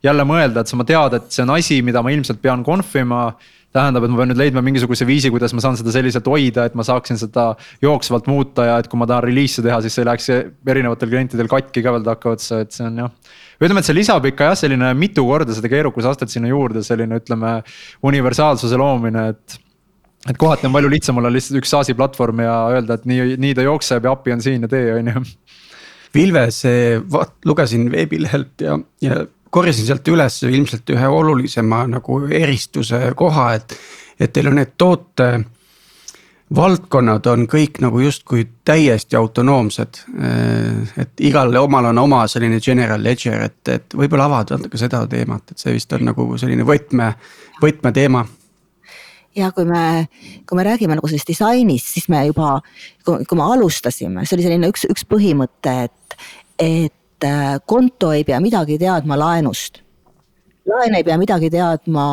[0.06, 3.32] jälle mõelda, et sa, ma tead, et see on asi, mida ma ilmselt pean conf'ima
[3.74, 6.76] tähendab, et ma pean nüüd leidma mingisuguse viisi, kuidas ma saan seda selliselt hoida, et
[6.78, 7.50] ma saaksin seda
[7.84, 10.30] jooksvalt muuta ja et kui ma tahan reliis'e teha, siis see ei läheks
[10.72, 13.12] erinevatel klientidel katki ka veel takkaotsa, et see on jah.
[13.60, 17.58] ütleme, et see lisab ikka jah, selline mitu korda seda keerukusastet sinna juurde, selline ütleme
[18.08, 19.64] universaalsuse loomine, et
[20.28, 23.54] et kohati on palju lihtsam olla lihtsalt üks SaaS-i platvorm ja öelda, et nii, nii
[23.54, 25.22] ta jookseb ja API on siin ja tee, on ju
[26.14, 26.62] Vilves,
[27.12, 33.78] vaat lugesin veebilehelt ja, ja korjasin sealt üles ilmselt ühe olulisema nagu eristuse koha, et.
[34.18, 35.28] et teil on need toote,
[36.54, 40.00] valdkonnad on kõik nagu justkui täiesti autonoomsed.
[40.96, 45.52] et igal omal on oma selline general ledger, et, et võib-olla avad natuke seda teemat,
[45.52, 47.12] et see vist on nagu selline võtme,
[47.62, 48.24] võtmeteema
[49.36, 50.06] ja kui me,
[50.48, 52.58] kui me räägime nagu sellest disainist, siis me juba,
[53.04, 56.16] kui me alustasime, see oli selline üks, üks põhimõte, et,
[56.58, 59.82] et äh, konto ei pea midagi teadma laenust.
[60.68, 62.08] laen ei pea midagi teadma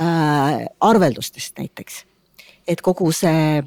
[0.00, 2.04] äh, arveldustest näiteks
[2.70, 3.60] et kogu see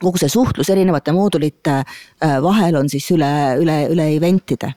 [0.00, 3.30] kogu see suhtlus erinevate moodulite äh, vahel on siis üle,
[3.60, 4.72] üle, üle event'ide.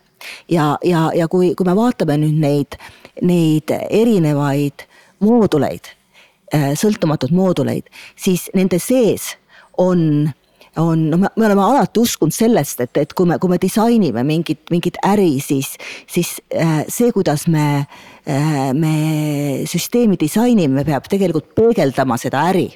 [0.52, 2.78] ja, ja, ja kui, kui me vaatame nüüd neid,
[3.22, 4.86] neid erinevaid
[5.24, 5.92] mooduleid,
[6.54, 9.34] äh, sõltumatuid mooduleid, siis nende sees
[9.78, 10.32] on
[10.82, 14.24] on, no me, me oleme alati uskunud sellest, et, et kui me, kui me disainime
[14.26, 15.76] mingit, mingit äri, siis,
[16.10, 17.86] siis äh, see, kuidas me,
[18.74, 18.96] me
[19.70, 22.72] süsteemi disainime, peab tegelikult peegeldama seda äri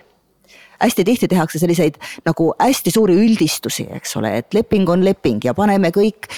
[0.80, 5.54] hästi tihti tehakse selliseid nagu hästi suuri üldistusi, eks ole, et leping on leping ja
[5.58, 6.30] paneme kõik,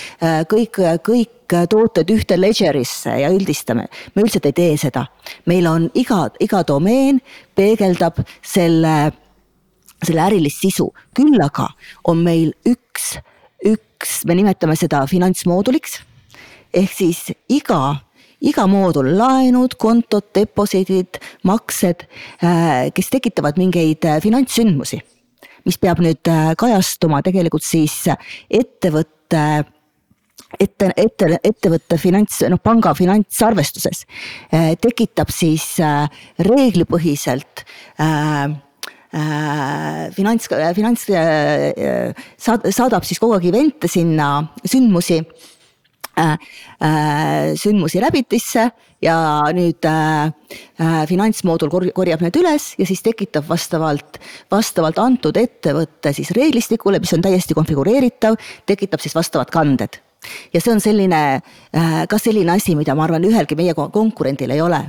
[0.52, 3.88] kõik, kõik tooted ühte ledger'isse ja üldistame.
[4.15, 5.06] me üldiselt ei tee seda.
[5.45, 7.21] meil on iga, iga domeen
[7.56, 9.12] peegeldab selle,
[10.04, 11.69] selle ärilist sisu, küll aga
[12.04, 13.17] on meil üks,
[13.65, 15.99] üks, me nimetame seda finantsmooduliks
[16.73, 17.99] ehk siis iga
[18.39, 22.06] iga moodul, laenud, kontod, deposiidid, maksed,
[22.43, 25.02] äh, kes tekitavad mingeid äh, finantssündmusi,
[25.67, 28.06] mis peab nüüd äh, kajastuma tegelikult siis
[28.47, 29.43] ettevõtte
[30.60, 34.02] ette, ette, ettevõtte finants, noh panga finantsarvestuses
[34.82, 35.75] tekitab siis
[36.41, 37.62] reeglipõhiselt
[38.02, 38.49] äh,
[40.15, 41.06] finants, finants
[42.41, 44.32] saadab siis kogu aeg event'e sinna,
[44.65, 45.59] sündmusi Äh, äh,
[47.60, 48.69] sündmusi Rabbitisse
[49.01, 49.15] ja
[49.55, 50.27] nüüd äh,
[50.79, 54.19] äh, finantsmoodul korjab need üles ja siis tekitab vastavalt,
[54.51, 60.01] vastavalt antud ettevõtte siis reeglistikule, mis on täiesti konfigureeritav, tekitab siis vastavad kanded.
[60.53, 64.62] ja see on selline äh,, ka selline asi, mida ma arvan, ühelgi meie konkurendil ei
[64.62, 64.82] ole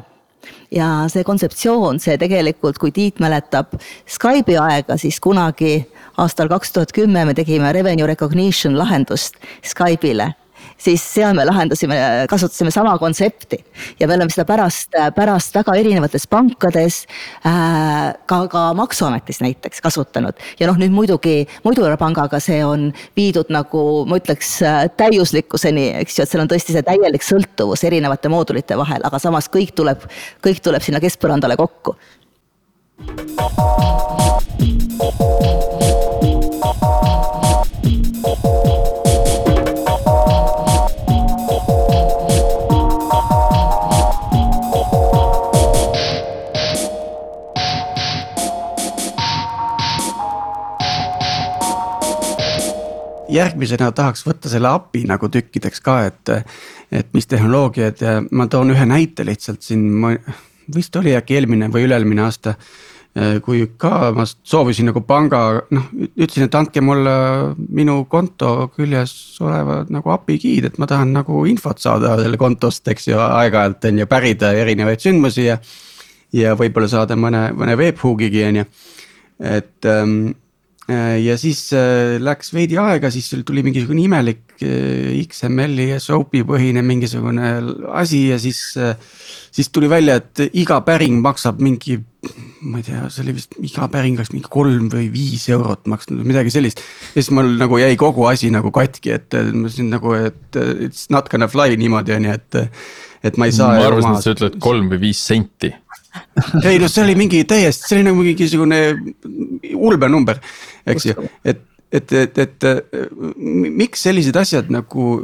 [0.74, 3.76] ja see kontseptsioon, see tegelikult, kui Tiit mäletab
[4.10, 5.84] Skype'i aega, siis kunagi
[6.18, 10.32] aastal kaks tuhat kümme me tegime revenue recognition lahendust Skype'ile
[10.80, 11.98] siis seal me lahendasime,
[12.30, 13.58] kasutasime sama kontsepti
[14.00, 17.02] ja me oleme seda pärast, pärast väga erinevates pankades
[17.46, 20.40] äh,, ka, ka maksuametis näiteks kasutanud.
[20.60, 24.56] ja noh, nüüd muidugi Muidura pangaga see on viidud nagu ma ütleks
[24.96, 29.50] täiuslikkuseni, eks ju, et seal on tõesti see täielik sõltuvus erinevate moodulite vahel, aga samas
[29.52, 30.06] kõik tuleb,
[30.44, 31.96] kõik tuleb sinna keskpõrandale kokku.
[53.34, 56.36] Järgmisena tahaks võtta selle API nagu tükkideks ka, et.
[56.90, 60.14] et mis tehnoloogiad ja ma toon ühe näite lihtsalt siin, ma
[60.74, 62.56] vist oli äkki eelmine või üle-eelmine aasta.
[63.42, 67.14] kui ka ma soovisin nagu panga, noh ütlesin, et andke mulle
[67.58, 72.86] minu konto küljes olevad nagu API key'd, et ma tahan nagu infot saada selle kontost,
[72.88, 75.58] eks ju, aeg-ajalt on ju pärida erinevaid sündmusi ja.
[76.32, 78.68] ja võib-olla saada mõne, mõne webhookigi on ju,
[79.58, 80.49] et ähm, Äh,
[81.20, 86.84] ja siis äh, läks veidi aega, siis tuli mingisugune imelik äh, XML-i ja SOAP-i põhine
[86.86, 87.52] mingisugune
[87.96, 88.62] asi ja siis.
[89.50, 91.96] siis tuli välja, et iga päring maksab mingi,
[92.62, 96.20] ma ei tea, see oli vist iga päring oleks mingi kolm või viis eurot maksnud
[96.20, 96.82] või midagi sellist.
[97.10, 101.08] ja siis mul nagu jäi kogu asi nagu katki, et ma siin nagu, et it's
[101.10, 102.62] not gonna fly niimoodi on ju, et.
[103.26, 103.74] et ma ei saa.
[103.76, 105.74] ma arvasin, et sa ütled kolm või viis senti
[106.66, 108.80] ei noh, see oli mingi täiesti, see oli nagu mingisugune
[109.76, 110.40] ulbenumber,
[110.86, 111.62] eks ju, et,
[111.92, 112.68] et, et, et
[113.36, 115.20] miks sellised asjad nagu,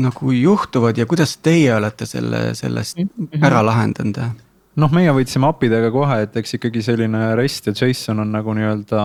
[0.00, 3.42] nagu juhtuvad ja kuidas teie olete selle, sellest mhm.
[3.44, 4.42] ära lahendanud?
[4.76, 9.04] noh, meie võtsime API-dega kohe, et eks ikkagi selline REST ja JSON on nagu nii-öelda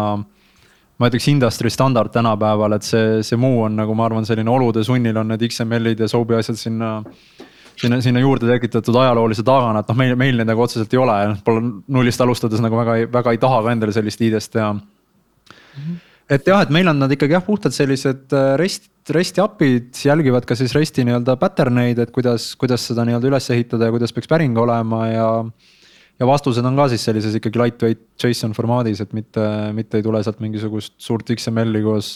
[1.02, 4.84] ma ütleks industry standard tänapäeval, et see, see muu on nagu ma arvan, selline olude
[4.86, 6.92] sunnil on need XML-id ja Sobi asjad sinna
[7.82, 11.18] sinna, sinna juurde tekitatud ajaloolise tagana, et noh, meil, meil neid nagu otseselt ei ole
[11.24, 11.64] ja noh, pole
[11.96, 14.74] nullist alustades nagu väga ei, väga ei taha ka endale sellist ID-st teha.
[14.74, 14.90] -hmm.
[16.32, 20.46] Et jah, et meil on nad ikkagi jah, puhtalt sellised äh, REST, REST-i API-d jälgivad
[20.48, 24.14] ka siis REST-i nii-öelda pattern eid, et kuidas, kuidas seda nii-öelda üles ehitada ja kuidas
[24.16, 25.28] peaks päring olema ja
[26.22, 29.42] ja vastused on ka siis sellises ikkagi lightweight JSON formaadis, et mitte,
[29.74, 32.12] mitte ei tule sealt mingisugust suurt XML-i koos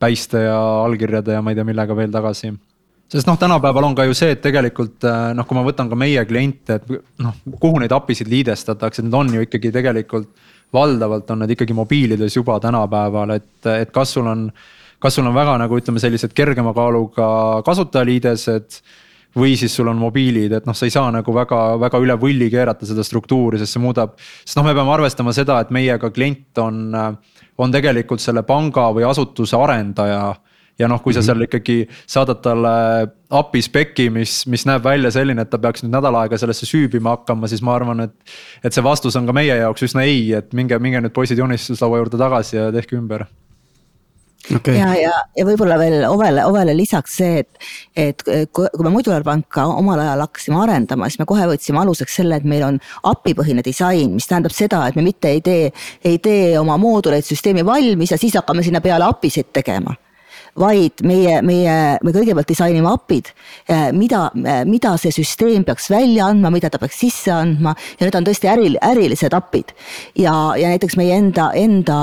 [0.00, 2.54] päiste ja allkirjade ja ma ei tea millega veel tagasi.
[3.10, 5.98] Sest noh, tänapäeval on ka ju see, et tegelikult äh, noh, kui ma võtan ka
[5.98, 10.30] meie kliente, et noh, kuhu neid API-sid liidestatakse, need on ju ikkagi tegelikult
[10.72, 14.50] valdavalt on need ikkagi mobiilides juba tänapäeval, et, et kas sul on.
[15.00, 18.82] kas sul on väga nagu ütleme, sellised kergema kaaluga kasutajaliidesed
[19.36, 22.50] või siis sul on mobiilid, et noh, sa ei saa nagu väga, väga üle võlli
[22.50, 24.16] keerata seda struktuuri, sest see muudab.
[24.44, 26.90] sest noh, me peame arvestama seda, et meiega klient on,
[27.58, 30.34] on tegelikult selle panga või asutuse arendaja
[30.78, 31.26] ja noh, kui sa mhm.
[31.26, 32.74] seal ikkagi saadad talle
[33.40, 37.16] API spec'i, mis, mis näeb välja selline, et ta peaks nüüd nädal aega sellesse süübima
[37.18, 38.16] hakkama, siis ma arvan, et.
[38.64, 42.02] et see vastus on ka meie jaoks üsna ei, et minge, minge nüüd poisid joonistuslaua
[42.02, 43.26] juurde tagasi ja tehke ümber
[44.56, 44.74] okay..
[44.76, 49.24] ja, ja, ja võib-olla veel Ovele, Ovele lisaks see, et, et kui, kui me Modular
[49.26, 52.80] panka omal ajal hakkasime arendama, siis me kohe võtsime aluseks selle, et meil on
[53.10, 55.70] API põhine disain, mis tähendab seda, et me mitte ei tee,
[56.04, 59.94] ei tee oma mooduleid süsteemi valmis ja siis hakkame sinna peale API sid tegema
[60.58, 63.30] vaid meie, meie, me kõigepealt disainime API-d,
[63.68, 68.06] eh, mida, eh, mida see süsteem peaks välja andma, mida ta peaks sisse andma ja
[68.06, 69.74] need on tõesti äri, ärilised API-d.
[70.16, 72.00] ja, ja näiteks meie enda, enda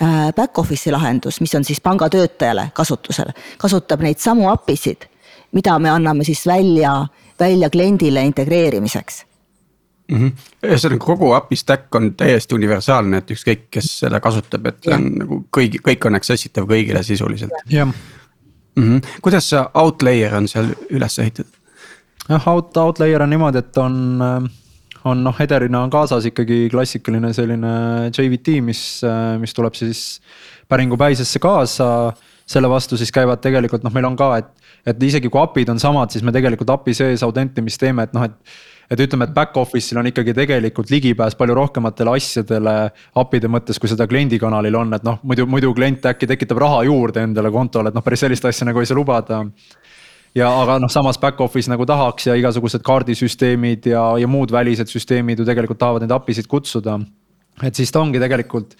[0.00, 5.08] eh, back-office'i lahendus, mis on siis pangatöötajale kasutusel, kasutab neid samu API-sid,
[5.52, 7.06] mida me anname siis välja,
[7.38, 9.27] välja kliendile integreerimiseks
[10.08, 10.52] mm -hmm..
[10.68, 14.96] ühesõnaga kogu API stack on täiesti universaalne, et ükskõik, kes seda kasutab, et ja.
[14.96, 17.52] on nagu kõigi, kõik on access itav kõigile sisuliselt.
[17.70, 19.20] jah mm -hmm..
[19.22, 21.52] kuidas see outlayer on seal üles ehitatud?
[22.28, 23.94] jah, out, outlayer on niimoodi, et on,
[25.04, 27.74] on noh, header'ina on kaasas ikkagi klassikaline selline
[28.12, 29.02] JVT, mis,
[29.40, 30.20] mis tuleb siis
[30.68, 32.12] päringupäisesse kaasa.
[32.48, 34.46] selle vastu siis käivad tegelikult noh, meil on ka, et,
[34.86, 38.24] et isegi kui API-d on samad, siis me tegelikult API sees autentimist teeme, et noh,
[38.24, 38.32] et
[38.88, 42.76] et ütleme, et back-office'il on ikkagi tegelikult ligipääs palju rohkematele asjadele
[43.20, 47.26] API-de mõttes, kui seda kliendikanalil on, et noh, muidu, muidu klient äkki tekitab raha juurde
[47.28, 49.42] endale kontole, et noh, päris sellist asja nagu ei saa lubada
[50.36, 55.40] ja aga noh, samas back-office nagu tahaks ja igasugused kaardisüsteemid ja, ja muud välised süsteemid
[55.40, 56.98] ju tegelikult tahavad neid API sid kutsuda.
[57.62, 58.76] et siis ta ongi tegelikult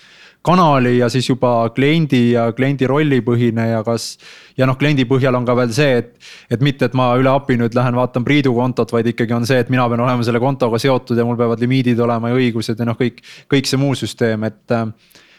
[0.46, 4.16] kanali ja siis juba kliendi ja kliendi rollipõhine ja kas.
[4.58, 6.14] ja noh, kliendi põhjal on ka veel see, et,
[6.50, 9.58] et mitte, et ma üle API nüüd lähen vaatan Priidu kontot, vaid ikkagi on see,
[9.62, 12.88] et mina pean olema selle kontoga seotud ja mul peavad limiidid olema ja õigused ja
[12.88, 14.78] noh, kõik, kõik see muu süsteem, et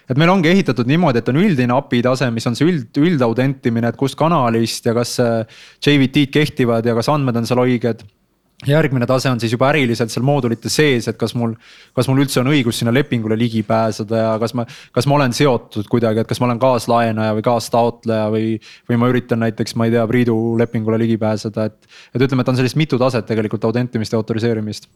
[0.09, 3.91] et meil ongi ehitatud niimoodi, et on üldine API tase, mis on see üld, üldautentimine,
[3.91, 8.01] et kust kanalist ja kas JVT-d kehtivad ja kas andmed on seal õiged
[8.67, 11.53] järgmine tase on siis juba äriliselt seal moodulite sees, et kas mul,
[11.95, 15.35] kas mul üldse on õigus sinna lepingule ligi pääseda ja kas ma, kas ma olen
[15.35, 18.49] seotud kuidagi, et kas ma olen kaaslaenaja või kaastaotleja või.
[18.89, 22.51] või ma üritan näiteks, ma ei tea, Priidu lepingule ligi pääseda, et, et ütleme, et
[22.51, 24.89] on sellist mitu taset tegelikult autentimist ja autoriseerimist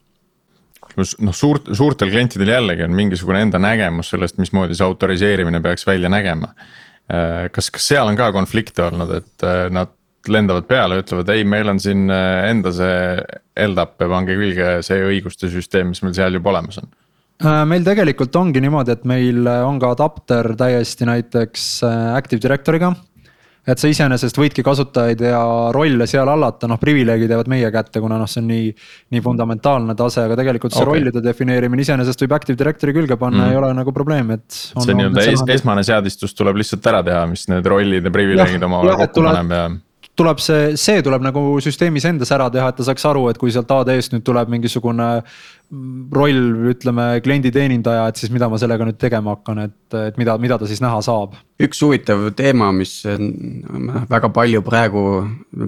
[0.97, 6.11] noh, suurt, suurtel klientidel jällegi on mingisugune enda nägemus sellest, mismoodi see autoriseerimine peaks välja
[6.11, 6.51] nägema.
[7.51, 9.91] Kas, kas seal on ka konflikte olnud, et äh, nad
[10.31, 12.97] lendavad peale, ütlevad ei, meil on siin äh, enda see
[13.67, 16.91] LDAP ja pange külge see õiguste süsteem, mis meil seal juba olemas on
[17.43, 22.93] äh, meil tegelikult ongi niimoodi, et meil on ka adapter täiesti näiteks äh, Active Directory'ga.
[23.67, 25.43] et sa iseenesest võidki kasutajaid ja
[25.75, 28.73] rolle seal hallata, noh privileegid jäävad meie kätte, kuna noh, see on nii.
[29.15, 30.99] nii fundamentaalne tase, aga tegelikult see okay.
[30.99, 34.47] rollide defineerimine iseenesest võib Active Directory külge panna mm., ei ole nagu probleem, et.
[34.51, 39.03] see nii-öelda es, esmane seadistus tuleb lihtsalt ära teha, mis need rollid ja privileegid omavahel
[39.03, 39.65] kokku paneb ja
[40.19, 43.53] tuleb see, see tuleb nagu süsteemis endas ära teha, et ta saaks aru, et kui
[43.53, 45.07] sealt AD-st nüüd tuleb mingisugune
[46.13, 50.59] roll, ütleme klienditeenindaja, et siis mida ma sellega nüüd tegema hakkan, et, et mida, mida
[50.61, 51.37] ta siis näha saab.
[51.63, 52.99] üks huvitav teema, mis
[54.11, 55.03] väga palju praegu,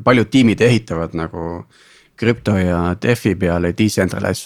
[0.05, 1.65] paljud tiimid ehitavad nagu
[2.15, 4.45] krüpto ja DeFi peale decentralized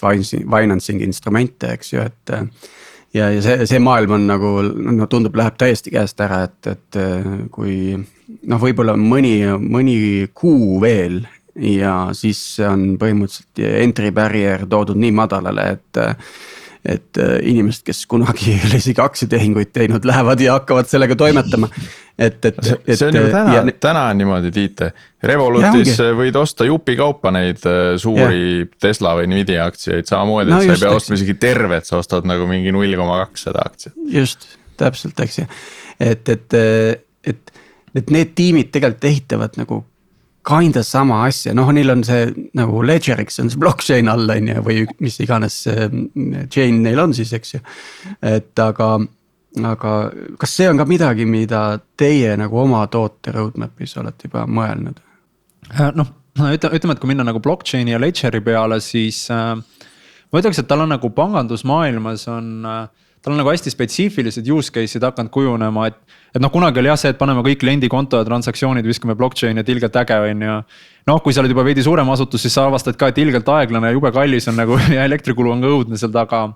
[0.50, 2.34] financing instrumente, eks ju, et
[3.14, 7.02] ja, ja see, see maailm on nagu no tundub, läheb täiesti käest ära, et, et
[7.52, 8.00] kui
[8.50, 9.98] noh, võib-olla mõni, mõni
[10.34, 11.22] kuu veel
[11.60, 16.02] ja siis on põhimõtteliselt entry barrier toodud nii madalale, et.
[16.90, 21.68] et inimesed, kes kunagi ei ole isegi aktsiatehinguid teinud, lähevad ja hakkavad sellega toimetama.
[22.16, 24.86] et, et, see on ju täna ja..., täna on niimoodi, Tiit,
[25.24, 28.70] Revolutis võid osta jupikaupa neid äh, suuri ja.
[28.88, 32.28] Tesla või Nvidia aktsiaid samamoodi no, et sa ei pea ostma isegi tervet, sa ostad
[32.32, 34.00] nagu mingi null koma kaks seda aktsiat.
[34.16, 34.48] just,
[34.80, 35.50] täpselt, eks ju,
[36.00, 36.60] et, et,
[37.28, 37.60] et
[38.00, 39.84] et need tiimid tegelikult ehitavad nagu
[40.50, 44.62] kinda sama asja, noh, neil on see nagu ledger'iks on see blockchain all on ju,
[44.66, 45.90] või mis iganes see
[46.52, 47.62] chain neil on siis, eks ju.
[48.26, 48.92] et aga,
[49.72, 49.96] aga
[50.42, 51.64] kas see on ka midagi, mida
[52.00, 55.04] teie nagu oma toote roadmap'is olete juba mõelnud?
[55.76, 60.42] Äh, noh, ütleme, ütleme, et kui minna nagu blockchain'i ja ledger'i peale, siis äh, ma
[60.42, 62.88] ütleks, et tal on nagu pangandusmaailmas on äh,
[63.22, 66.00] tal on nagu hästi spetsiifilised use case'id hakanud kujunema, et.
[66.34, 69.64] Et noh, kunagi oli jah see, et paneme kõik kliendi konto ja transaktsioonid viskame blockchain'i,
[69.64, 70.58] et ilgelt äge, on ju.
[71.10, 73.90] Noh, kui sa oled juba veidi suurem asutus, siis sa avastad ka, et ilgelt aeglane
[73.90, 76.48] ja jube kallis on nagu ja elektrikulu on ka õudne seal taga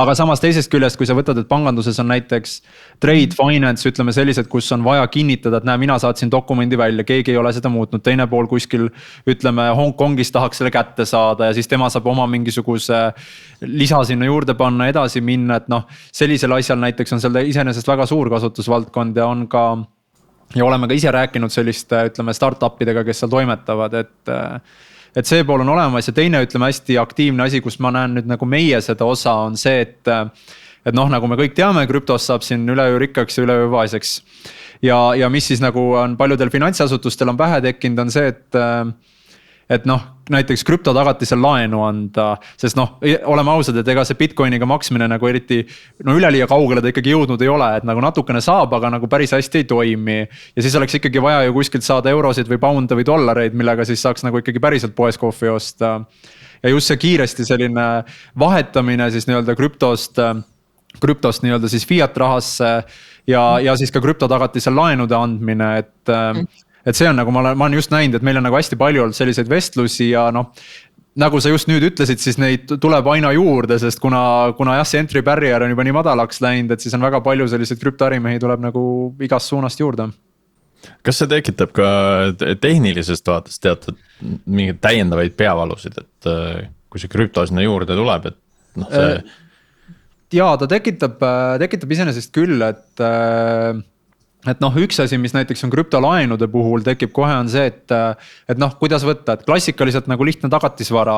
[0.00, 2.56] aga samas teisest küljest, kui sa võtad, et panganduses on näiteks
[3.02, 7.34] trade finance, ütleme sellised, kus on vaja kinnitada, et näe, mina saatsin dokumendi välja, keegi
[7.34, 8.88] ei ole seda muutnud, teine pool kuskil.
[9.30, 13.00] ütleme Hongkongis tahaks selle kätte saada ja siis tema saab oma mingisuguse
[13.60, 15.86] lisa sinna juurde panna, edasi minna, et noh.
[16.12, 19.64] sellisel asjal näiteks on seal iseenesest väga suur kasutusvaldkond ja on ka
[20.54, 24.34] ja oleme ka ise rääkinud selliste, ütleme startup idega, kes seal toimetavad, et
[25.14, 28.30] et see pool on olemas ja teine, ütleme hästi aktiivne asi, kus ma näen nüüd
[28.30, 30.14] nagu meie seda osa, on see, et.
[30.84, 34.18] et noh, nagu me kõik teame, krüptost saab siin üleöö rikkaks ja üleöö vaeseks.
[34.82, 38.58] ja, ja mis siis nagu on paljudel finantsasutustel on pähe tekkinud, on see, et
[39.70, 42.96] et noh, näiteks krüptotagatisel laenu anda, sest noh,
[43.28, 45.60] oleme ausad, et ega see Bitcoiniga maksmine nagu eriti.
[46.04, 49.34] no üleliia kaugele ta ikkagi jõudnud ei ole, et nagu natukene saab, aga nagu päris
[49.36, 50.18] hästi ei toimi.
[50.56, 54.02] ja siis oleks ikkagi vaja ju kuskilt saada eurosid või pound'e või dollareid, millega siis
[54.02, 56.00] saaks nagu ikkagi päriselt poes kohvi osta.
[56.62, 57.88] ja just see kiiresti selline
[58.38, 60.20] vahetamine siis nii-öelda krüptost,
[61.00, 62.70] krüptost nii-öelda siis fiat rahasse
[63.26, 67.58] ja, ja siis ka krüptotagatisel laenude andmine, et mm et see on nagu ma olen,
[67.58, 70.52] ma olen just näinud, et meil on nagu hästi palju olnud selliseid vestlusi ja noh
[71.20, 75.02] nagu sa just nüüd ütlesid, siis neid tuleb aina juurde, sest kuna, kuna jah, see
[75.02, 78.64] entry barrier on juba nii madalaks läinud, et siis on väga palju selliseid krüptoärimehi tuleb
[78.64, 78.84] nagu
[79.22, 80.10] igast suunast juurde.
[81.06, 81.86] kas see tekitab ka
[82.60, 83.96] tehnilisest vaatest teatud
[84.44, 88.38] mingeid täiendavaid peavalusid, et äh, kui see krüpto sinna juurde tuleb, et
[88.82, 89.14] noh, see.
[89.14, 89.94] Äh,
[90.34, 93.04] ja ta tekitab, äh, tekitab iseenesest küll, et
[94.50, 97.94] et noh, üks asi, mis näiteks on krüptolaenude puhul tekib kohe, on see, et.
[98.50, 101.16] et noh, kuidas võtta, et klassikaliselt nagu lihtne tagatisvara.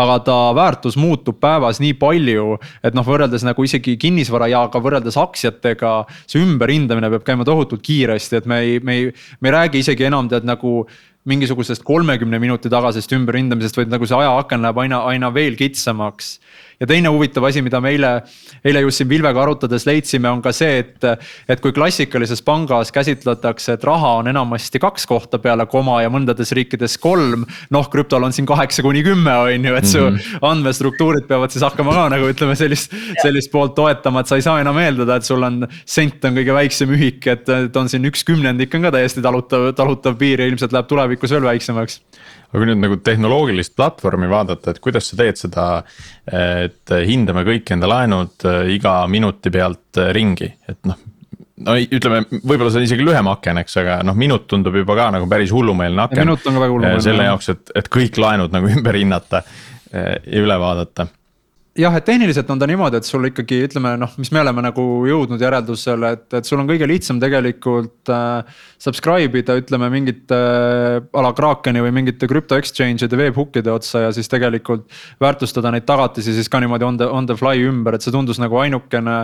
[0.00, 4.82] aga ta väärtus muutub päevas nii palju, et noh, võrreldes nagu isegi kinnisvara ja ka
[4.82, 5.94] võrreldes aktsiatega.
[6.26, 9.10] see ümberhindamine peab käima tohutult kiiresti, et me ei, me ei,
[9.40, 10.84] me ei räägi isegi enam tead nagu
[11.24, 16.34] mingisugusest kolmekümne minuti tagasist ümberhindamisest, vaid nagu see ajaaken läheb aina, aina veel kitsamaks
[16.80, 18.10] ja teine huvitav asi, mida me eile,
[18.64, 21.08] eile just siin Vilvega arutades leidsime, on ka see, et.
[21.48, 26.52] et kui klassikalises pangas käsitletakse, et raha on enamasti kaks kohta peale koma ja mõndades
[26.56, 27.44] riikides kolm.
[27.74, 30.38] noh, krüptol on siin kaheksa kuni kümme, on ju, et su mm -hmm.
[30.50, 34.60] andmestruktuurid peavad siis hakkama ka nagu ütleme sellist, sellist poolt toetama, et sa ei saa
[34.60, 35.66] enam eeldada, et sul on.
[35.84, 39.72] sent on kõige väiksem ühik, et, et on siin üks kümnendik on ka täiesti talutav,
[39.74, 42.00] talutav piir ja ilmselt läheb tulevikus veel väiksemaks
[42.54, 45.64] aga kui nüüd nagu tehnoloogilist platvormi vaadata, et kuidas sa teed seda.
[46.30, 51.00] et hindame kõik enda laenud äh, iga minuti pealt äh, ringi, et noh.
[51.66, 55.10] no ütleme, võib-olla see on isegi lühem aken, eks, aga noh, minut tundub juba ka
[55.18, 56.22] nagu päris hullumeelne aken.
[56.22, 57.04] minut on ka väga hullumeelne.
[57.04, 59.44] selle jaoks, et, et kõik laenud nagu ümber hinnata
[59.94, 61.06] ja üle vaadata
[61.74, 64.84] jah, et tehniliselt on ta niimoodi, et sul ikkagi ütleme noh, mis me oleme nagu
[65.08, 68.60] jõudnud järeldusele, et, et sul on kõige lihtsam tegelikult äh,.
[68.84, 74.10] Subscribe ida, ütleme mingite äh, a la Krakeni või mingite krüpto exchange'ide webhook'ide otsa ja
[74.12, 74.84] siis tegelikult.
[75.20, 78.38] väärtustada neid tagatisi siis ka niimoodi on the, on the fly ümber, et see tundus
[78.42, 79.16] nagu ainukene.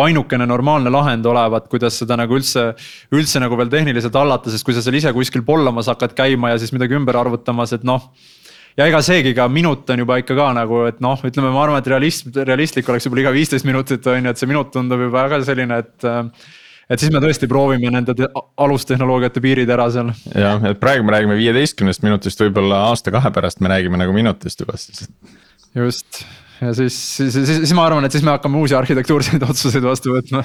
[0.00, 2.70] ainukene normaalne lahend olevat, kuidas seda nagu üldse,
[3.12, 6.60] üldse nagu veel tehniliselt hallata, sest kui sa seal ise kuskil pollamas hakkad käima ja
[6.62, 8.08] siis midagi ümber arvutamas, et noh
[8.80, 11.82] ja ega seegi ka minut on juba ikka ka nagu, et noh, ütleme, ma arvan,
[11.82, 15.26] et realism, realistlik oleks võib-olla iga viisteist minutit on ju, et see minut tundub juba
[15.26, 16.10] väga selline, et
[16.90, 18.14] et siis me tõesti proovime nende
[18.58, 20.10] alustehnoloogiate piirid ära seal.
[20.34, 24.78] jah, et praegu me räägime viieteistkümnest minutist, võib-olla aasta-kahe pärast me räägime nagu minutist juba
[24.80, 25.06] siis.
[25.76, 26.24] just
[26.60, 30.14] ja siis, siis, siis, siis ma arvan, et siis me hakkame uusi arhitektuurseid otsuseid vastu
[30.16, 30.42] võtma.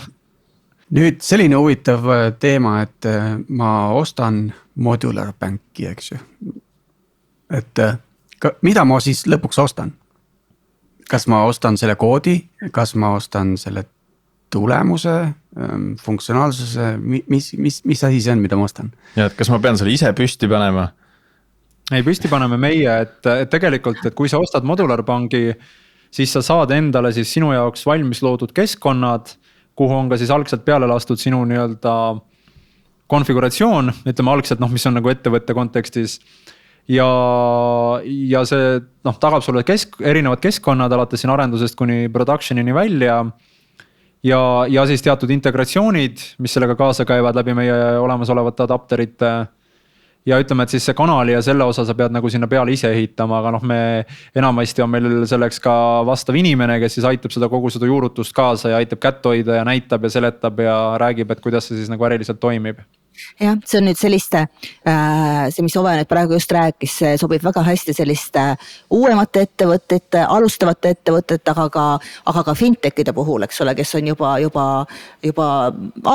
[0.95, 6.21] nüüd selline huvitav äh, teema, et äh, ma ostan modular bank'i, eks ju.
[7.49, 7.97] et äh,
[8.65, 9.93] mida ma siis lõpuks ostan?
[11.09, 12.39] kas ma ostan selle koodi,
[12.73, 13.83] kas ma ostan selle
[14.49, 15.13] tulemuse,
[15.59, 18.91] ähm, funktsionaalsuse, mis, mis, mis asi see on, mida ma ostan?
[19.15, 20.87] ja, et kas ma pean selle ise püsti panema?
[21.91, 25.43] ei, püsti paneme meie, et, et tegelikult, et kui sa ostad modularpangi,
[26.13, 29.35] siis sa saad endale siis sinu jaoks valmis loodud keskkonnad,
[29.75, 31.95] kuhu on ka siis algselt peale lastud sinu nii-öelda
[33.11, 36.17] konfiguratsioon, ütleme algselt noh, mis on nagu ettevõtte kontekstis
[36.87, 37.07] ja,
[38.03, 43.25] ja see noh, tagab sulle kesk, erinevad keskkonnad alates siin arendusest kuni production'ini välja.
[44.23, 49.35] ja, ja siis teatud integratsioonid, mis sellega kaasa käivad läbi meie olemasolevate adapterite.
[50.25, 52.89] ja ütleme, et siis see kanali ja selle osa sa pead nagu sinna peale ise
[52.89, 54.05] ehitama, aga noh, me
[54.35, 55.75] enamasti on meil selleks ka
[56.05, 59.65] vastav inimene, kes siis aitab seda kogu seda juurutust kaasa ja aitab kätt hoida ja
[59.65, 62.81] näitab ja seletab ja räägib, et kuidas see siis nagu äriliselt toimib
[63.39, 64.45] jah, see on nüüd selliste
[64.87, 68.45] äh,, see, mis Ove nüüd praegu just rääkis, see sobib väga hästi selliste
[68.93, 71.85] uuemate ettevõtete, alustavate ettevõtete, aga ka,
[72.31, 74.65] aga ka fintech'ide puhul, eks ole, kes on juba, juba,
[75.23, 75.49] juba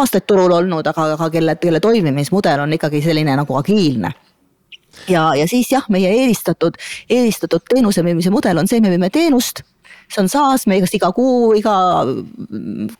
[0.01, 4.13] aastaid turul olnud, aga, aga kelle, kelle toimimismudel on ikkagi selline nagu agiilne.
[5.09, 6.77] Ja, ja siis jah, meie eelistatud,
[7.09, 9.63] eelistatud teenuse müümise mudel on see, me müüme teenust
[10.11, 11.75] see on SaaS, me kas iga kuu, iga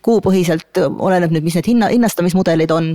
[0.05, 2.93] kuupõhiselt, oleneb nüüd, mis need hinna, hinnastamismudelid on.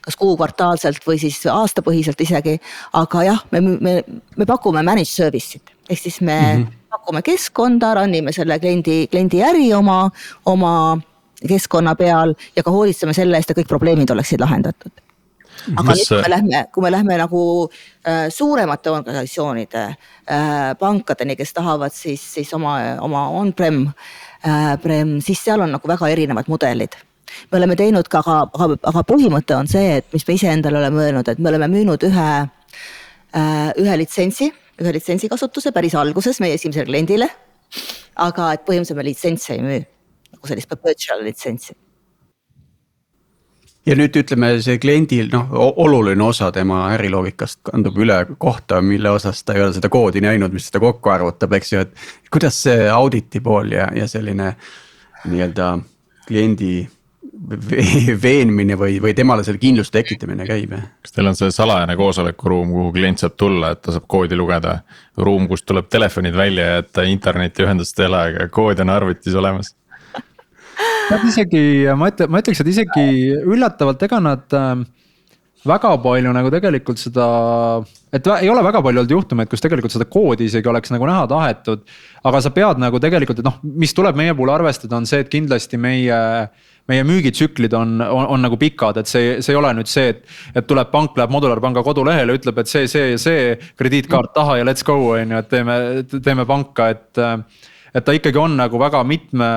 [0.00, 2.56] kas kuu kvartaalselt või siis aastapõhiselt isegi,
[2.96, 3.92] aga jah, me, me,
[4.36, 6.72] me pakume managed service'it ehk siis me mm -hmm.
[6.88, 10.10] pakume keskkonda, run ime selle kliendi, kliendi äri oma,
[10.46, 10.98] oma
[11.48, 14.92] keskkonna peal ja ka hoolitseme selle eest, et kõik probleemid oleksid lahendatud
[15.76, 21.54] aga nüüd, kui me lähme, kui me lähme nagu äh, suuremate organisatsioonide äh,, pankadeni, kes
[21.56, 26.96] tahavad siis, siis oma, oma on-prem äh,, prem, siis seal on nagu väga erinevad mudelid
[27.50, 31.04] me oleme teinud ka, aga, aga, aga põhimõte on see, et mis me iseendale oleme
[31.04, 34.50] öelnud, et me oleme müünud ühe äh,, ühe litsentsi,
[34.80, 37.30] ühe litsentsi kasutuse päris alguses meie esimesele kliendile.
[38.20, 39.84] aga et põhimõtteliselt me litsentse ei müü,
[40.34, 41.76] nagu sellist perpetual litsentsi
[43.86, 45.48] ja nüüd ütleme, see kliendil noh,
[45.80, 50.52] oluline osa tema äriloogikast kandub üle kohta, mille osas ta ei ole seda koodi näinud,
[50.52, 52.06] mis seda kokku arvutab, eks ju, et.
[52.30, 54.54] kuidas see auditi pool ja, ja selline
[55.24, 55.74] nii-öelda
[56.28, 56.74] kliendi
[58.22, 60.74] veenmine või, või temale selle kindluse tekitamine käib?
[61.00, 64.80] kas teil on see salajane koosolekuruum, kuhu klient saab tulla, et ta saab koodi lugeda?
[65.20, 69.74] ruum, kust tuleb telefonid välja ja et internetiühendust ei ole, aga kood on arvutis olemas
[71.10, 71.62] Nad isegi,
[71.98, 73.06] ma ütle, ma ütleks, et isegi
[73.42, 74.84] üllatavalt, ega nad äh,
[75.66, 77.26] väga palju nagu tegelikult seda,
[78.14, 81.26] et ei ole väga palju olnud juhtumeid, kus tegelikult seda koodi isegi oleks nagu näha
[81.30, 81.84] tahetud.
[82.24, 85.32] aga sa pead nagu tegelikult, et noh, mis tuleb meie puhul arvestada, on see, et
[85.32, 86.20] kindlasti meie
[86.90, 90.24] meie müügitsüklid on, on, on nagu pikad, et see, see ei ole nüüd see, et,
[90.58, 93.42] et tuleb pank, läheb modularpanga kodulehele, ütleb, et see, see ja see
[93.78, 95.76] krediitkaart taha ja let's go on ju, et teeme,
[96.18, 97.22] teeme panka, et.
[97.94, 99.50] Et ta ikkagi on nagu väga mitme,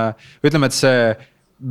[0.43, 1.13] ütleme, et see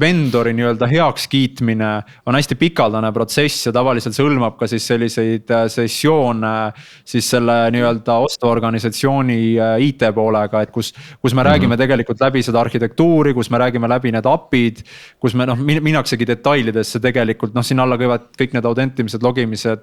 [0.01, 1.91] vendori nii-öelda heakskiitmine
[2.27, 6.73] on hästi pikaldane protsess ja tavaliselt see hõlmab ka siis selliseid äh, sessioone.
[7.05, 11.51] siis selle nii-öelda ostuorganisatsiooni äh, IT poolega, et kus, kus me mm -hmm.
[11.51, 14.83] räägime tegelikult läbi seda arhitektuuri, kus me räägime läbi need API-d.
[15.21, 19.79] kus me noh, minnaksegi detailidesse tegelikult noh, sinna alla käivad kõik need autentimised, logimised,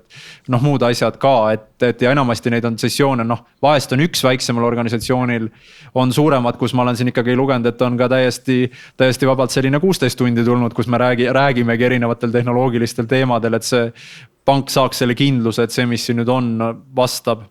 [0.48, 4.24] noh muud asjad ka, et, et ja enamasti neid on sessioone noh, vahest on üks
[4.24, 5.50] väiksemal organisatsioonil.
[5.96, 9.80] on suuremad, kus ma olen siin ikkagi lugenud, et on ka täiesti, täiesti vabalt selline
[9.80, 13.90] kuus kuusteist tundi tulnud, kus me räägi-, räägimegi erinevatel tehnoloogilistel teemadel, et see
[14.48, 16.54] pank saaks selle kindluse, et see, mis siin nüüd on,
[16.96, 17.44] vastab.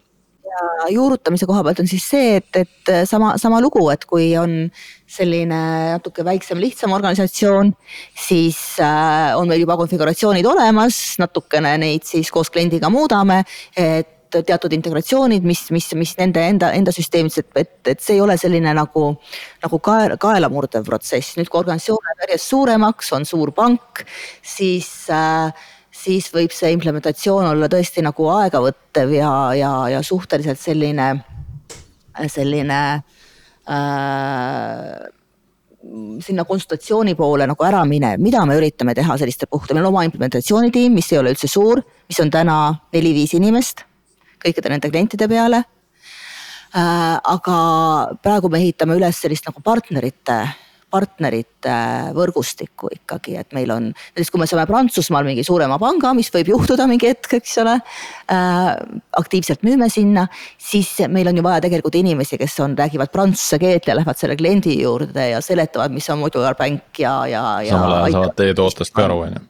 [0.48, 4.70] Ja juurutamise koha pealt on siis see, et, et sama, sama lugu, et kui on
[5.04, 5.60] selline
[5.92, 7.74] natuke väiksem, lihtsam organisatsioon,
[8.16, 13.42] siis äh, on meil juba konfiguratsioonid olemas, natukene neid siis koos kliendiga muudame,
[13.76, 18.22] et teatud integratsioonid, mis, mis, mis nende enda, enda süsteemides, et, et, et see ei
[18.24, 19.08] ole selline nagu,
[19.64, 21.36] nagu kaela, kaela murdev protsess.
[21.38, 24.04] nüüd, kui organisatsioon läheb järjest suuremaks, on suur pank,
[24.56, 25.52] siis äh,
[25.98, 31.10] siis võib see implementatsioon olla tõesti nagu aegavõttev ja, ja, ja suhteliselt selline,
[32.30, 34.92] selline äh,
[36.24, 40.06] sinna konsultatsiooni poole nagu ära minev, mida me üritame teha sellistel puhkudel, meil on oma
[40.08, 42.58] implementatsioonitiim, mis ei ole üldse suur, mis on täna
[42.94, 43.87] neli-viis inimest
[44.44, 45.64] kõikide nende klientide peale.
[46.76, 47.58] Äh, aga
[48.22, 50.42] praegu me ehitame üles sellist nagu partnerite
[50.88, 51.72] partnerite
[52.16, 56.52] võrgustikku ikkagi, et meil on, näiteks kui me saame Prantsusmaal mingi suurema panga, mis võib
[56.54, 58.70] juhtuda mingi hetk, eks ole äh,.
[59.20, 60.26] aktiivselt müüme sinna,
[60.56, 64.38] siis meil on ju vaja tegelikult inimesi, kes on, räägivad prantsuse keelt ja lähevad selle
[64.40, 67.74] kliendi juurde ja seletavad, mis on modular bank ja, ja, ja.
[67.76, 69.44] samal ajal saavad teie tootest ka aru, on ju.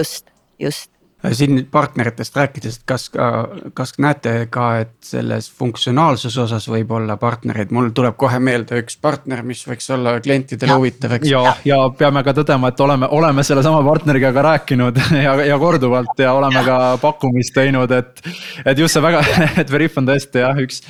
[0.00, 0.28] just,
[0.60, 0.92] just
[1.32, 3.26] siin partneritest rääkides, et kas ka,
[3.74, 8.98] kas näete ka, et selles funktsionaalsuse osas võib olla partnereid, mul tuleb kohe meelde üks
[9.02, 11.28] partner, mis võiks olla klientidele huvitav, eks.
[11.30, 16.20] ja, ja peame ka tõdema, et oleme, oleme sellesama partneriga ka rääkinud ja, ja korduvalt
[16.20, 16.66] ja oleme ja.
[16.68, 18.20] ka pakkumist teinud, et.
[18.64, 19.24] et just see väga,
[19.62, 20.82] et Veriff on tõesti jah, üks,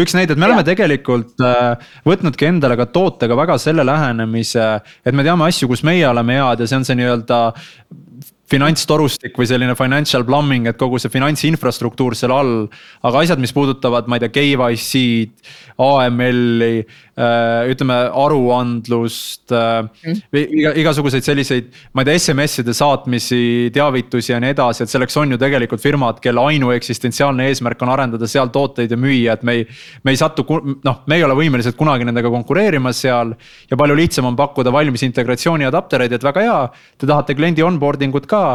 [0.00, 0.54] üks näide, et me ja.
[0.54, 4.70] oleme tegelikult äh, võtnudki endale ka tootega väga selle lähenemise,
[5.04, 7.42] et me teame asju, kus meie oleme head ja see on see nii-öelda
[8.50, 12.54] finantstorustik või selline financial plumbing, et kogu see finantsinfrastruktuur seal all.
[13.06, 15.50] aga asjad, mis puudutavad, ma ei tea, KYC-d,
[15.82, 20.20] AML-i äh,, ütleme aruandlust mm..
[20.80, 23.40] igasuguseid selliseid, ma ei tea, SMS-ide saatmisi,
[23.74, 28.30] teavitusi ja nii edasi, et selleks on ju tegelikult firmad, kelle ainueksistentsiaalne eesmärk on arendada
[28.30, 29.66] seal tooteid ja müüa, et me ei.
[30.06, 30.46] me ei satu,
[30.86, 33.34] noh, me ei ole võimelised kunagi nendega konkureerima seal
[33.70, 36.58] ja palju lihtsam on pakkuda valmis integratsiooni adaptereid, et väga hea,
[36.96, 38.46] te tahate kliendi onboarding ut ka ka.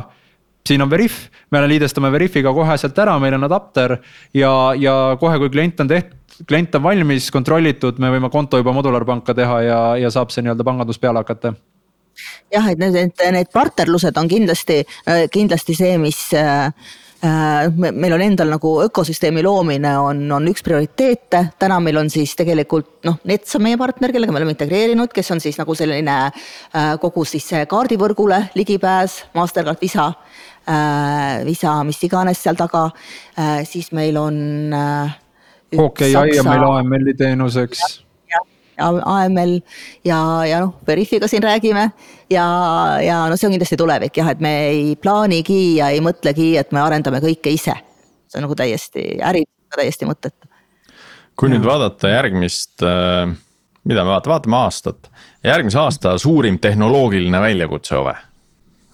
[0.62, 3.96] Siin on Veriff, me liidestame Veriffiga kohe sealt ära, meil on adapter
[4.38, 8.76] ja, ja kohe, kui klient on tehtud, klient on valmis, kontrollitud, me võime konto juba
[8.78, 11.56] modularpanka teha ja, ja saab see nii-öelda pangandus peale hakata.
[12.54, 14.84] Jah, et need, need, partnerlused on kindlasti,
[15.34, 16.70] kindlasti see, mis Äh,
[17.22, 23.06] meil on endal nagu ökosüsteemi loomine on, on üks prioriteete, täna meil on siis tegelikult
[23.06, 26.94] noh, Nets on meie partner, kellega me oleme integreerinud, kes on siis nagu selline äh,
[27.02, 30.08] kogu siis kaardivõrgule ligipääs, Mastercard, Visa,
[30.66, 32.88] äh, Visa, mis iganes seal taga,
[33.70, 34.40] siis meil on.
[35.72, 38.02] OKI on meil AML-i teenuseks
[38.80, 39.60] AML
[40.06, 41.90] ja, ja noh, Veriffiga siin räägime
[42.30, 42.46] ja,
[43.04, 46.72] ja no see on kindlasti tulevik jah, et me ei plaanigi ja ei mõtlegi, et
[46.76, 47.76] me arendame kõike ise.
[48.32, 49.44] see on nagu täiesti äri,
[49.76, 50.50] täiesti mõttetu.
[51.36, 51.56] kui ja.
[51.56, 53.28] nüüd vaadata järgmist, äh,
[53.84, 55.12] mida me vaatame, vaatame aastat,
[55.44, 58.16] järgmise aasta suurim tehnoloogiline väljakutse, Ove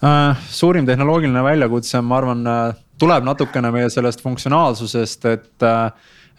[0.04, 0.44] äh,?
[0.50, 5.66] suurim tehnoloogiline väljakutse, ma arvan, äh, tuleb natukene meie sellest funktsionaalsusest, et,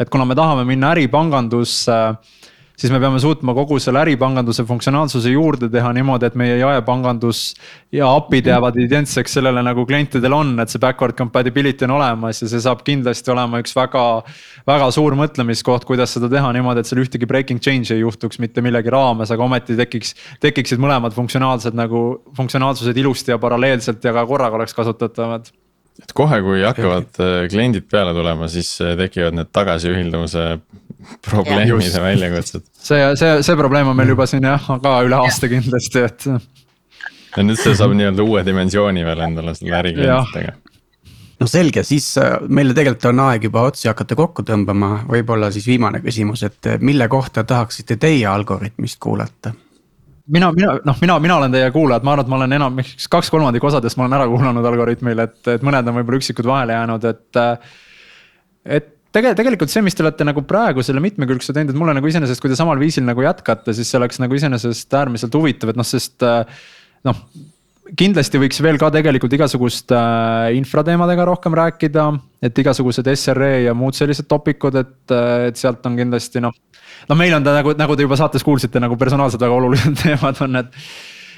[0.01, 2.39] et kuna me tahame minna äripangandusse äh,
[2.79, 7.43] siis me peame suutma kogu selle äripanganduse funktsionaalsuse juurde teha niimoodi, et meie jaepangandus
[7.95, 8.53] ja API-d mhm.
[8.55, 12.85] jäävad identseks sellele nagu klientidel on, et see backward compatibility on olemas ja see saab
[12.87, 14.07] kindlasti olema üks väga.
[14.69, 18.63] väga suur mõtlemiskoht, kuidas seda teha niimoodi, et seal ühtegi breaking change ei juhtuks mitte
[18.65, 20.15] millegi raames, aga ometi tekiks.
[20.45, 25.49] tekiksid mõlemad funktsionaalsed nagu funktsionaalsused ilusti ja paralleelselt ja ka korraga oleks kasutatavad
[25.99, 30.45] et kohe, kui hakkavad äh, kliendid peale tulema, siis äh, tekivad need tagasiühildamise
[31.25, 32.65] probleemid ja väljakutsed.
[32.73, 36.27] see, see, see probleem on meil juba siin jah, ka üle aasta kindlasti, et.
[37.37, 40.57] ja nüüd see saab nii-öelda uue dimensiooni veel endale selle äriklientidega
[41.39, 45.69] no selge, siis äh, meile tegelikult on aeg juba otsi hakata kokku tõmbama, võib-olla siis
[45.71, 49.55] viimane küsimus, et mille kohta tahaksite teie Algorütmist kuulata?
[50.29, 53.31] mina, mina noh, mina, mina olen teie kuulajad, ma arvan, et ma olen enam, kaks
[53.33, 57.11] kolmandikku osadest ma olen ära kuulanud Algorütmil, et, et mõned on võib-olla üksikud vahele jäänud,
[57.15, 57.43] et.
[58.79, 62.11] et tege-, tegelikult see, mis te olete nagu praegu selle mitmekülgse teinud, et mulle nagu
[62.11, 65.81] iseenesest, kui te samal viisil nagu jätkate, siis see oleks nagu iseenesest äärmiselt huvitav, et
[65.81, 66.27] noh, sest
[67.09, 67.23] noh
[67.97, 72.09] kindlasti võiks veel ka tegelikult igasuguste äh, infrateemadega rohkem rääkida,
[72.45, 75.15] et igasugused SRE ja muud sellised topic ud, et,
[75.49, 76.53] et sealt on kindlasti noh
[77.09, 80.43] no meil on ta nagu, nagu te juba saates kuulsite, nagu personaalselt väga olulised teemad
[80.45, 80.75] on, et.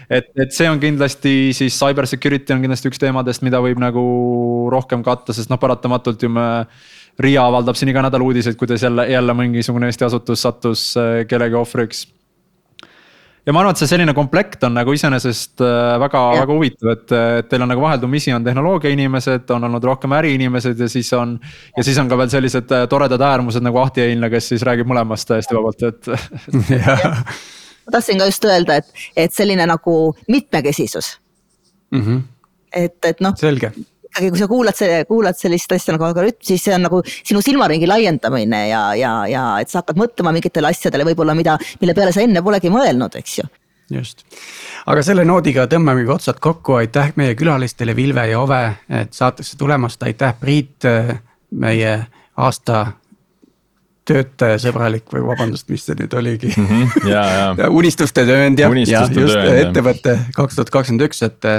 [0.08, 4.04] et, et see on kindlasti siis cyber security on kindlasti üks teemadest, mida võib nagu
[4.72, 6.48] rohkem katta, sest noh, paratamatult ju me.
[7.18, 11.54] RIA avaldab siin iga nädal uudiseid, kuidas jälle, jälle mingisugune Eesti asutus sattus äh, kellegi
[11.54, 12.06] ohvriks
[13.46, 17.14] ja ma arvan, et see selline komplekt on nagu iseenesest äh, väga, väga huvitav, et,
[17.40, 21.38] et teil on nagu vaheldumisi on tehnoloogia inimesed, on olnud rohkem äriinimesed ja siis on.
[21.76, 24.90] ja siis on ka veel sellised äh, toredad äärmused nagu Ahti Einla, kes siis räägib
[24.90, 26.10] mõlemast täiesti vabalt, et
[27.84, 29.96] ma tahtsin ka just öelda, et, et selline nagu
[30.28, 31.14] mitmekesisus
[31.90, 32.04] mm.
[32.04, 32.22] -hmm.
[32.84, 33.36] et, et noh.
[33.40, 33.72] selge
[34.10, 37.88] ikkagi, kui sa kuulad, kuulad sellist asja nagu algoritm, siis see on nagu sinu silmaringi
[37.88, 42.24] laiendamine ja, ja, ja et sa hakkad mõtlema mingitele asjadele võib-olla, mida, mille peale sa
[42.24, 43.48] enne polegi mõelnud, eks ju.
[43.90, 44.22] Just,
[44.86, 48.62] aga selle noodiga tõmbamegi otsad kokku, aitäh meie külalistele Vilve ja Ove,
[49.00, 50.86] et saatesse tulemast, aitäh Priit,
[51.50, 51.96] meie
[52.38, 52.84] aasta
[54.10, 56.52] töötajasõbralik või vabandust, mis see nüüd oligi?
[56.54, 56.68] Mm.
[56.68, 57.70] -hmm, ja, ja.
[57.80, 58.70] unistuste tööandja.
[58.86, 61.50] Ja just ettevõte kaks tuhat kakskümmend üks, et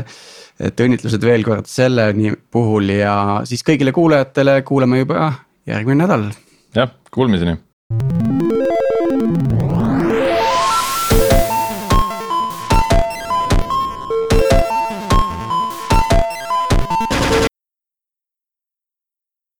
[0.61, 2.11] et õnnitlused veel kord selle
[2.53, 3.15] puhul ja
[3.49, 5.33] siis kõigile kuulajatele kuulame juba
[5.69, 6.29] järgmine nädal.
[6.77, 7.57] jah, kuulmiseni